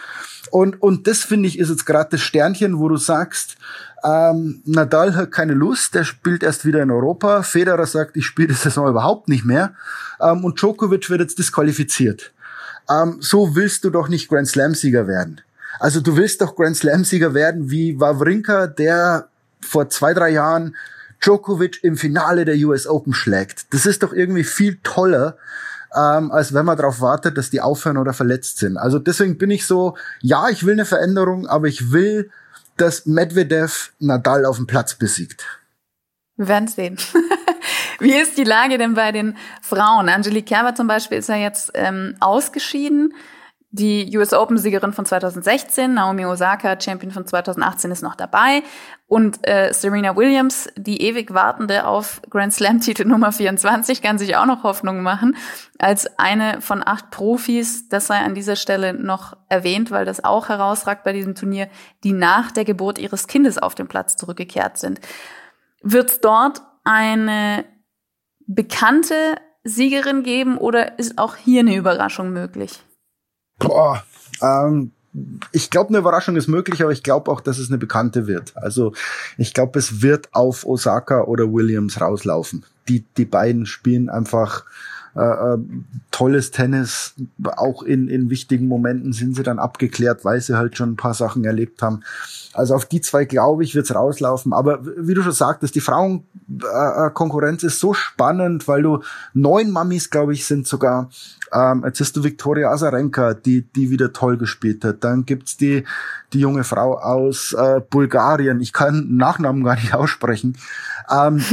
Und, 0.50 0.80
und 0.82 1.06
das 1.06 1.20
finde 1.20 1.48
ich 1.48 1.58
ist 1.58 1.70
jetzt 1.70 1.86
gerade 1.86 2.10
das 2.12 2.20
Sternchen, 2.20 2.78
wo 2.78 2.88
du 2.88 2.96
sagst, 2.96 3.56
ähm, 4.04 4.62
Nadal 4.66 5.16
hat 5.16 5.32
keine 5.32 5.54
Lust, 5.54 5.94
der 5.94 6.04
spielt 6.04 6.42
erst 6.42 6.66
wieder 6.66 6.82
in 6.82 6.90
Europa. 6.90 7.42
Federer 7.42 7.86
sagt, 7.86 8.16
ich 8.16 8.26
spiele 8.26 8.48
die 8.48 8.54
Saison 8.54 8.88
überhaupt 8.88 9.28
nicht 9.28 9.44
mehr. 9.44 9.74
Ähm, 10.20 10.44
und 10.44 10.60
Djokovic 10.60 11.08
wird 11.08 11.20
jetzt 11.20 11.38
disqualifiziert. 11.38 12.32
Ähm, 12.90 13.16
so 13.20 13.56
willst 13.56 13.84
du 13.84 13.90
doch 13.90 14.08
nicht 14.08 14.28
Grand 14.28 14.46
Slam-Sieger 14.46 15.06
werden. 15.06 15.40
Also 15.80 16.00
du 16.00 16.16
willst 16.16 16.40
doch 16.40 16.54
Grand 16.54 16.76
Slam-Sieger 16.76 17.34
werden 17.34 17.70
wie 17.70 17.98
Wawrinka, 17.98 18.66
der 18.66 19.28
vor 19.60 19.88
zwei, 19.88 20.12
drei 20.12 20.30
Jahren 20.30 20.76
Djokovic 21.20 21.82
im 21.82 21.96
Finale 21.96 22.44
der 22.44 22.56
US 22.66 22.86
Open 22.86 23.14
schlägt. 23.14 23.72
Das 23.72 23.86
ist 23.86 24.02
doch 24.02 24.12
irgendwie 24.12 24.44
viel 24.44 24.78
toller, 24.82 25.38
ähm, 25.94 26.30
als 26.32 26.54
wenn 26.54 26.64
man 26.64 26.76
darauf 26.76 27.00
wartet, 27.00 27.38
dass 27.38 27.50
die 27.50 27.60
aufhören 27.60 27.98
oder 27.98 28.12
verletzt 28.12 28.58
sind. 28.58 28.76
Also 28.76 28.98
deswegen 28.98 29.38
bin 29.38 29.50
ich 29.50 29.66
so, 29.66 29.96
ja, 30.20 30.48
ich 30.48 30.64
will 30.66 30.74
eine 30.74 30.84
Veränderung, 30.84 31.46
aber 31.46 31.66
ich 31.66 31.92
will, 31.92 32.30
dass 32.76 33.06
Medvedev 33.06 33.92
Nadal 33.98 34.44
auf 34.44 34.56
dem 34.56 34.66
Platz 34.66 34.94
besiegt. 34.94 35.44
Wir 36.36 36.48
werden 36.48 36.68
sehen. 36.68 36.96
Wie 38.00 38.12
ist 38.12 38.36
die 38.36 38.44
Lage 38.44 38.76
denn 38.76 38.94
bei 38.94 39.12
den 39.12 39.36
Frauen? 39.62 40.08
Angelique 40.08 40.46
Kerber 40.46 40.74
zum 40.74 40.88
Beispiel 40.88 41.18
ist 41.18 41.28
ja 41.28 41.36
jetzt 41.36 41.70
ähm, 41.74 42.16
ausgeschieden. 42.18 43.14
Die 43.76 44.16
US 44.16 44.32
Open-Siegerin 44.32 44.92
von 44.92 45.04
2016, 45.04 45.94
Naomi 45.94 46.24
Osaka, 46.26 46.80
Champion 46.80 47.10
von 47.10 47.26
2018, 47.26 47.90
ist 47.90 48.02
noch 48.02 48.14
dabei. 48.14 48.62
Und 49.08 49.44
äh, 49.48 49.72
Serena 49.72 50.14
Williams, 50.14 50.68
die 50.76 51.02
ewig 51.02 51.34
wartende 51.34 51.84
auf 51.84 52.22
Grand 52.30 52.54
Slam-Titel 52.54 53.04
Nummer 53.04 53.32
24, 53.32 54.00
kann 54.00 54.16
sich 54.16 54.36
auch 54.36 54.46
noch 54.46 54.62
Hoffnung 54.62 55.02
machen. 55.02 55.36
Als 55.80 56.06
eine 56.20 56.60
von 56.60 56.86
acht 56.86 57.10
Profis, 57.10 57.88
das 57.88 58.06
sei 58.06 58.18
an 58.18 58.36
dieser 58.36 58.54
Stelle 58.54 58.94
noch 58.94 59.36
erwähnt, 59.48 59.90
weil 59.90 60.04
das 60.04 60.22
auch 60.22 60.50
herausragt 60.50 61.02
bei 61.02 61.12
diesem 61.12 61.34
Turnier, 61.34 61.68
die 62.04 62.12
nach 62.12 62.52
der 62.52 62.64
Geburt 62.64 63.00
ihres 63.00 63.26
Kindes 63.26 63.58
auf 63.58 63.74
den 63.74 63.88
Platz 63.88 64.14
zurückgekehrt 64.14 64.78
sind. 64.78 65.00
Wird 65.82 66.24
dort 66.24 66.62
eine 66.84 67.64
bekannte 68.46 69.34
Siegerin 69.64 70.22
geben 70.22 70.58
oder 70.58 70.96
ist 71.00 71.18
auch 71.18 71.34
hier 71.34 71.58
eine 71.58 71.74
Überraschung 71.74 72.32
möglich? 72.32 72.78
Boah, 73.58 74.04
ähm, 74.42 74.92
ich 75.52 75.70
glaube, 75.70 75.90
eine 75.90 75.98
Überraschung 75.98 76.36
ist 76.36 76.48
möglich, 76.48 76.82
aber 76.82 76.90
ich 76.90 77.02
glaube 77.02 77.30
auch, 77.30 77.40
dass 77.40 77.58
es 77.58 77.68
eine 77.68 77.78
bekannte 77.78 78.26
wird. 78.26 78.52
Also 78.56 78.92
ich 79.38 79.54
glaube, 79.54 79.78
es 79.78 80.02
wird 80.02 80.28
auf 80.32 80.66
Osaka 80.66 81.22
oder 81.22 81.52
Williams 81.52 82.00
rauslaufen. 82.00 82.64
Die, 82.88 83.04
die 83.16 83.24
beiden 83.24 83.66
spielen 83.66 84.10
einfach 84.10 84.64
äh, 85.16 85.20
äh, 85.20 85.58
tolles 86.10 86.50
Tennis. 86.50 87.14
Auch 87.56 87.82
in, 87.82 88.08
in 88.08 88.30
wichtigen 88.30 88.68
Momenten 88.68 89.12
sind 89.12 89.36
sie 89.36 89.42
dann 89.42 89.58
abgeklärt, 89.58 90.24
weil 90.24 90.40
sie 90.40 90.56
halt 90.56 90.76
schon 90.76 90.92
ein 90.92 90.96
paar 90.96 91.14
Sachen 91.14 91.44
erlebt 91.44 91.82
haben. 91.82 92.00
Also 92.52 92.74
auf 92.74 92.84
die 92.86 93.00
zwei, 93.00 93.24
glaube 93.24 93.64
ich, 93.64 93.74
wird's 93.74 93.94
rauslaufen. 93.94 94.52
Aber 94.52 94.80
wie 94.84 95.14
du 95.14 95.22
schon 95.22 95.32
sagtest, 95.32 95.74
die 95.74 95.80
Frauenkonkurrenz 95.80 97.62
äh, 97.62 97.66
ist 97.66 97.80
so 97.80 97.94
spannend, 97.94 98.66
weil 98.68 98.82
du 98.82 99.02
neun 99.32 99.70
Mamis, 99.70 100.10
glaube 100.10 100.32
ich, 100.32 100.46
sind 100.46 100.66
sogar 100.66 101.08
ähm, 101.54 101.84
jetzt 101.86 102.00
hast 102.00 102.16
du 102.16 102.24
Viktoria 102.24 102.70
Azarenka, 102.70 103.34
die, 103.34 103.62
die 103.62 103.90
wieder 103.90 104.12
toll 104.12 104.36
gespielt 104.36 104.84
hat. 104.84 105.04
Dann 105.04 105.24
gibt's 105.24 105.56
die, 105.56 105.84
die 106.32 106.40
junge 106.40 106.64
Frau 106.64 106.98
aus 106.98 107.52
äh, 107.52 107.80
Bulgarien. 107.88 108.60
Ich 108.60 108.72
kann 108.72 109.16
Nachnamen 109.16 109.62
gar 109.62 109.76
nicht 109.76 109.94
aussprechen. 109.94 110.56
Ähm, 111.08 111.44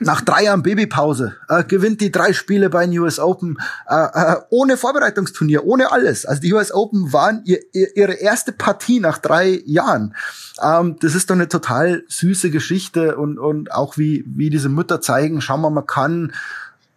nach 0.00 0.20
drei 0.22 0.44
Jahren 0.44 0.62
Babypause 0.62 1.34
äh, 1.48 1.64
gewinnt 1.64 2.00
die 2.00 2.12
drei 2.12 2.32
Spiele 2.32 2.70
bei 2.70 2.86
US 2.98 3.18
Open 3.18 3.58
äh, 3.88 3.94
äh, 3.94 4.36
ohne 4.50 4.76
Vorbereitungsturnier, 4.76 5.64
ohne 5.64 5.92
alles. 5.92 6.26
Also 6.26 6.40
die 6.40 6.52
US 6.52 6.72
Open 6.72 7.12
waren 7.12 7.42
ihr, 7.44 7.60
ihre 7.72 8.14
erste 8.14 8.52
Partie 8.52 9.00
nach 9.00 9.18
drei 9.18 9.62
Jahren. 9.66 10.14
Ähm, 10.62 10.96
das 11.00 11.14
ist 11.14 11.30
doch 11.30 11.34
eine 11.34 11.48
total 11.48 12.04
süße 12.08 12.50
Geschichte 12.50 13.16
und, 13.16 13.38
und 13.38 13.72
auch 13.72 13.96
wie, 13.96 14.24
wie 14.26 14.50
diese 14.50 14.68
Mütter 14.68 15.00
zeigen, 15.00 15.40
schau 15.40 15.58
mal, 15.58 15.70
man 15.70 15.86
kann 15.86 16.32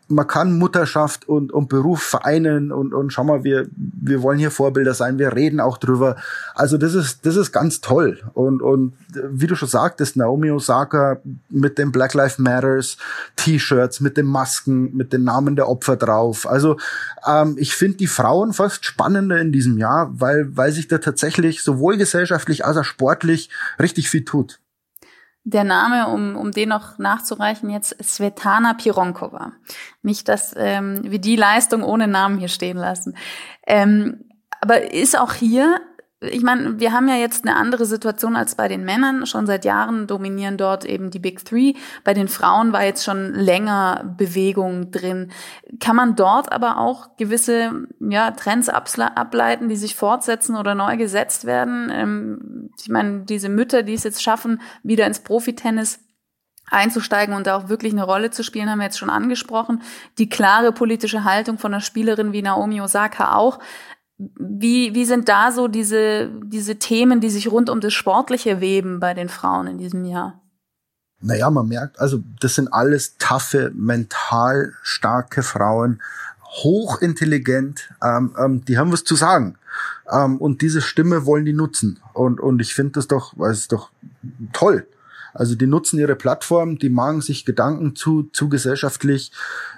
man 0.10 0.28
kann 0.28 0.58
Mutterschaft 0.58 1.28
und, 1.28 1.52
und 1.52 1.70
Beruf 1.70 2.02
vereinen 2.02 2.72
und, 2.72 2.94
und 2.94 3.12
schau 3.12 3.24
mal, 3.24 3.44
wir, 3.44 3.68
wir 3.76 4.22
wollen 4.22 4.40
hier 4.40 4.52
Vorbilder 4.52 4.94
sein, 4.94 5.20
wir 5.20 5.36
reden 5.36 5.60
auch 5.60 5.78
drüber. 5.78 6.16
Also 6.56 6.78
das 6.78 6.94
ist, 6.94 7.26
das 7.26 7.36
ist 7.36 7.52
ganz 7.52 7.82
toll. 7.82 8.20
Und, 8.34 8.62
und 8.62 8.94
wie 9.32 9.48
du 9.48 9.56
schon 9.56 9.68
sagtest, 9.68 10.16
Naomi 10.16 10.52
Osaka 10.52 11.20
mit 11.50 11.78
den 11.78 11.92
Black 11.92 12.14
Lives 12.14 12.38
Matters 12.38 12.98
T-Shirts, 13.36 14.00
mit 14.00 14.18
den 14.18 14.26
Masken, 14.26 14.96
mit 14.96 15.12
den 15.14 15.24
Namen 15.24 15.56
der 15.56 15.68
Opfer 15.68 15.98
drauf. 15.98 16.48
Also 16.48 16.78
ähm, 17.28 17.56
ich 17.58 17.76
finde 17.76 17.98
die 17.98 18.08
Frauen 18.08 18.54
fast 18.54 18.86
spannender 18.86 19.40
in 19.40 19.52
diesem 19.52 19.78
Jahr, 19.78 20.10
weil, 20.14 20.56
weil 20.56 20.72
sich 20.72 20.88
da 20.88 21.00
tatsächlich 21.00 21.64
sowohl 21.64 21.98
gesellschaftlich 21.98 22.66
als 22.66 22.78
auch 22.78 22.86
sportlich 22.86 23.50
richtig 23.80 24.10
viel 24.10 24.24
tut 24.24 24.60
der 25.50 25.64
Name, 25.64 26.08
um, 26.08 26.36
um 26.36 26.52
den 26.52 26.70
noch 26.70 26.98
nachzureichen, 26.98 27.70
jetzt 27.70 27.96
Svetlana 28.04 28.74
Pironkova. 28.74 29.54
Nicht, 30.02 30.28
dass 30.28 30.54
ähm, 30.58 31.02
wir 31.04 31.20
die 31.20 31.38
Leistung 31.38 31.84
ohne 31.84 32.08
Namen 32.08 32.38
hier 32.38 32.50
stehen 32.50 32.76
lassen. 32.76 33.16
Ähm, 33.66 34.26
aber 34.60 34.92
ist 34.92 35.18
auch 35.18 35.34
hier 35.34 35.80
ich 36.20 36.42
meine, 36.42 36.80
wir 36.80 36.94
haben 36.94 37.08
ja 37.08 37.16
jetzt 37.16 37.46
eine 37.46 37.56
andere 37.56 37.86
Situation 37.86 38.36
als 38.36 38.56
bei 38.56 38.68
den 38.68 38.84
Männern. 38.84 39.28
Schon 39.28 39.46
seit 39.46 39.66
Jahren 39.66 40.08
dominieren 40.08 40.58
dort 40.58 40.84
eben 40.84 41.12
die 41.12 41.20
Big 41.20 41.46
Three. 41.46 41.74
Bei 42.04 42.16
den 42.16 42.28
Frauen 42.28 42.74
war 42.74 42.84
jetzt 42.84 43.04
schon 43.04 43.36
länger 43.36 44.16
Bewegung 44.18 44.90
drin. 44.90 45.32
Kann 45.80 45.96
man 45.96 46.16
dort 46.16 46.52
aber 46.52 46.80
auch 46.80 47.16
gewisse 47.18 47.88
ja, 48.00 48.32
Trends 48.32 48.68
ableiten, 48.68 49.70
die 49.70 49.76
sich 49.76 49.96
fortsetzen 49.96 50.56
oder 50.56 50.74
neu 50.74 50.98
gesetzt 50.98 51.46
werden? 51.46 51.92
Ähm, 51.94 52.72
ich 52.82 52.90
meine, 52.90 53.20
diese 53.26 53.50
Mütter, 53.50 53.84
die 53.84 53.94
es 53.94 54.04
jetzt 54.04 54.24
schaffen, 54.24 54.60
wieder 54.82 55.06
ins 55.06 55.20
Profitennis 55.20 56.00
einzusteigen 56.70 57.36
und 57.36 57.48
da 57.48 57.58
auch 57.58 57.70
wirklich 57.70 57.94
eine 57.94 58.04
Rolle 58.04 58.32
zu 58.32 58.44
spielen, 58.44 58.70
haben 58.70 58.80
wir 58.80 58.86
jetzt 58.86 58.98
schon 58.98 59.10
angesprochen. 59.10 59.84
Die 60.18 60.30
klare 60.30 60.72
politische 60.72 61.24
Haltung 61.24 61.60
von 61.60 61.74
einer 61.74 61.82
Spielerin 61.82 62.34
wie 62.34 62.42
Naomi 62.42 62.82
Osaka 62.82 63.36
auch. 63.36 63.60
Wie, 64.18 64.96
wie 64.96 65.06
sind 65.06 65.30
da 65.30 65.52
so 65.52 65.68
diese, 65.68 66.32
diese 66.44 66.78
Themen, 66.78 67.22
die 67.22 67.30
sich 67.30 67.52
rund 67.52 67.70
um 67.70 67.82
das 67.82 67.94
Sportliche 67.94 68.62
weben 68.62 69.00
bei 69.00 69.14
den 69.14 69.30
Frauen 69.30 69.68
in 69.68 69.78
diesem 69.78 70.06
Jahr? 70.06 70.42
Naja, 71.20 71.50
man 71.50 71.68
merkt, 71.68 72.00
also 72.00 72.20
das 72.40 72.56
sind 72.56 72.72
alles 72.72 73.18
taffe, 73.18 73.72
mental 73.76 74.74
starke 74.84 75.42
Frauen, 75.44 76.02
hochintelligent, 76.44 77.90
ähm, 78.04 78.36
ähm, 78.38 78.66
die 78.66 78.78
haben 78.78 78.92
was 78.92 79.04
zu 79.04 79.16
sagen. 79.16 79.58
Ähm, 80.12 80.38
und 80.38 80.62
diese 80.62 80.82
Stimme 80.82 81.26
wollen 81.26 81.46
die 81.46 81.54
nutzen. 81.54 82.00
Und, 82.14 82.40
und 82.40 82.60
ich 82.60 82.74
finde 82.74 82.94
das 82.94 83.08
doch, 83.08 83.38
es 83.40 83.60
ist 83.60 83.72
doch 83.72 83.90
toll. 84.54 84.88
Also 85.38 85.56
die 85.56 85.68
nutzen 85.68 86.00
ihre 86.00 86.16
Plattform, 86.16 86.78
die 86.80 86.90
machen 86.90 87.22
sich 87.22 87.46
Gedanken 87.46 87.96
zu, 87.96 88.24
zu 88.34 88.50
gesellschaftlich 88.50 89.32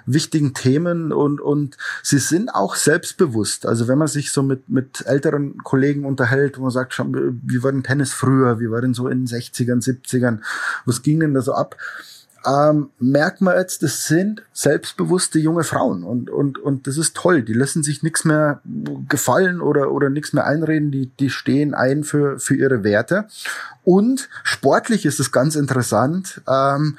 wichtigen 0.06 0.54
Themen 0.54 1.12
und, 1.12 1.40
und 1.40 1.76
sie 2.02 2.18
sind 2.18 2.48
auch 2.48 2.74
selbstbewusst. 2.74 3.66
Also 3.66 3.86
wenn 3.86 3.98
man 3.98 4.08
sich 4.08 4.32
so 4.32 4.42
mit, 4.42 4.68
mit 4.68 5.04
älteren 5.06 5.58
Kollegen 5.58 6.04
unterhält, 6.04 6.58
wo 6.58 6.62
man 6.62 6.70
sagt, 6.70 6.98
wie 6.98 7.62
war 7.62 7.72
denn 7.72 7.82
Tennis 7.82 8.12
früher, 8.12 8.58
wie 8.58 8.70
war 8.70 8.80
denn 8.80 8.94
so 8.94 9.08
in 9.08 9.26
den 9.26 9.26
60ern, 9.26 9.84
70ern, 9.84 10.38
was 10.86 11.02
ging 11.02 11.20
denn 11.20 11.34
da 11.34 11.42
so 11.42 11.52
ab? 11.52 11.76
Ähm, 12.46 12.90
merkt 12.98 13.40
man 13.40 13.56
jetzt, 13.56 13.82
das 13.82 14.06
sind 14.06 14.42
selbstbewusste 14.52 15.38
junge 15.38 15.64
Frauen 15.64 16.04
und, 16.04 16.30
und, 16.30 16.58
und 16.58 16.86
das 16.86 16.96
ist 16.96 17.16
toll. 17.16 17.42
Die 17.42 17.52
lassen 17.52 17.82
sich 17.82 18.02
nichts 18.02 18.24
mehr 18.24 18.60
gefallen 19.08 19.60
oder, 19.60 19.92
oder 19.92 20.08
nichts 20.08 20.32
mehr 20.32 20.46
einreden, 20.46 20.90
die, 20.90 21.06
die 21.06 21.30
stehen 21.30 21.74
ein 21.74 22.04
für, 22.04 22.38
für 22.38 22.54
ihre 22.54 22.82
Werte. 22.82 23.26
Und 23.84 24.28
sportlich 24.42 25.04
ist 25.04 25.20
es 25.20 25.32
ganz 25.32 25.54
interessant, 25.54 26.40
ähm, 26.48 26.98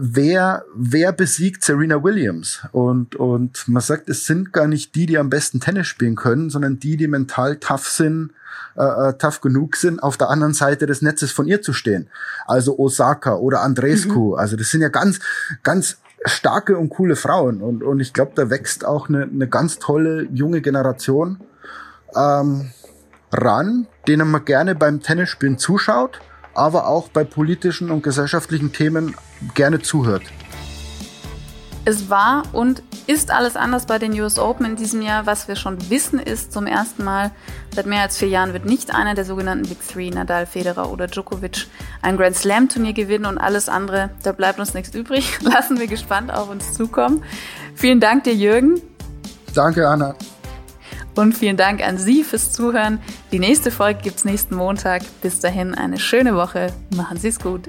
wer, 0.00 0.64
wer 0.74 1.12
besiegt 1.12 1.62
Serena 1.62 2.02
Williams? 2.02 2.62
Und, 2.72 3.16
und 3.16 3.66
man 3.68 3.82
sagt, 3.82 4.08
es 4.08 4.26
sind 4.26 4.52
gar 4.52 4.66
nicht 4.66 4.94
die, 4.94 5.06
die 5.06 5.18
am 5.18 5.30
besten 5.30 5.60
Tennis 5.60 5.86
spielen 5.86 6.16
können, 6.16 6.50
sondern 6.50 6.78
die, 6.78 6.96
die 6.96 7.08
mental 7.08 7.56
tough 7.56 7.88
sind, 7.88 8.32
äh, 8.76 8.82
äh, 9.08 9.12
tough 9.14 9.40
genug 9.40 9.76
sind, 9.76 10.02
auf 10.02 10.16
der 10.16 10.30
anderen 10.30 10.54
Seite 10.54 10.86
des 10.86 11.02
Netzes 11.02 11.32
von 11.32 11.46
ihr 11.46 11.62
zu 11.62 11.72
stehen. 11.72 12.08
Also 12.46 12.78
Osaka 12.78 13.36
oder 13.36 13.62
Andrescu. 13.62 14.32
Mhm. 14.32 14.34
Also 14.34 14.56
das 14.56 14.70
sind 14.70 14.80
ja 14.80 14.88
ganz, 14.88 15.20
ganz 15.62 15.98
starke 16.24 16.76
und 16.76 16.88
coole 16.90 17.16
Frauen. 17.16 17.60
Und, 17.60 17.82
und 17.82 18.00
ich 18.00 18.12
glaube, 18.12 18.32
da 18.34 18.50
wächst 18.50 18.84
auch 18.84 19.08
eine, 19.08 19.22
eine 19.22 19.48
ganz 19.48 19.78
tolle 19.78 20.28
junge 20.32 20.60
Generation 20.60 21.40
ähm, 22.14 22.70
ran, 23.32 23.86
denen 24.06 24.30
man 24.30 24.44
gerne 24.44 24.74
beim 24.74 25.00
Tennisspielen 25.02 25.58
zuschaut, 25.58 26.20
aber 26.58 26.86
auch 26.86 27.08
bei 27.08 27.24
politischen 27.24 27.90
und 27.90 28.02
gesellschaftlichen 28.02 28.72
Themen 28.72 29.14
gerne 29.54 29.80
zuhört. 29.80 30.22
Es 31.84 32.10
war 32.10 32.42
und 32.52 32.82
ist 33.06 33.30
alles 33.30 33.56
anders 33.56 33.86
bei 33.86 33.98
den 33.98 34.12
US 34.20 34.38
Open 34.38 34.66
in 34.66 34.76
diesem 34.76 35.00
Jahr. 35.00 35.24
Was 35.24 35.48
wir 35.48 35.56
schon 35.56 35.88
wissen, 35.88 36.18
ist 36.18 36.52
zum 36.52 36.66
ersten 36.66 37.02
Mal 37.02 37.30
seit 37.74 37.86
mehr 37.86 38.02
als 38.02 38.18
vier 38.18 38.28
Jahren 38.28 38.52
wird 38.52 38.66
nicht 38.66 38.94
einer 38.94 39.14
der 39.14 39.24
sogenannten 39.24 39.66
Big 39.66 39.78
Three, 39.88 40.10
Nadal, 40.10 40.44
Federer 40.44 40.92
oder 40.92 41.06
Djokovic, 41.06 41.66
ein 42.02 42.18
Grand 42.18 42.36
Slam 42.36 42.68
Turnier 42.68 42.92
gewinnen 42.92 43.24
und 43.24 43.38
alles 43.38 43.70
andere, 43.70 44.10
da 44.22 44.32
bleibt 44.32 44.60
uns 44.60 44.74
nichts 44.74 44.94
übrig. 44.94 45.38
Lassen 45.40 45.78
wir 45.78 45.86
gespannt 45.86 46.30
auf 46.30 46.50
uns 46.50 46.74
zukommen. 46.74 47.24
Vielen 47.74 48.00
Dank 48.00 48.24
dir, 48.24 48.34
Jürgen. 48.34 48.82
Danke, 49.54 49.88
Anna. 49.88 50.14
Und 51.18 51.36
vielen 51.36 51.56
Dank 51.56 51.84
an 51.84 51.98
Sie 51.98 52.22
fürs 52.22 52.52
Zuhören. 52.52 53.00
Die 53.32 53.40
nächste 53.40 53.72
Folge 53.72 54.02
gibt's 54.04 54.24
nächsten 54.24 54.54
Montag. 54.54 55.02
Bis 55.20 55.40
dahin 55.40 55.74
eine 55.74 55.98
schöne 55.98 56.36
Woche. 56.36 56.72
Machen 56.94 57.18
Sie 57.18 57.26
es 57.26 57.40
gut. 57.40 57.68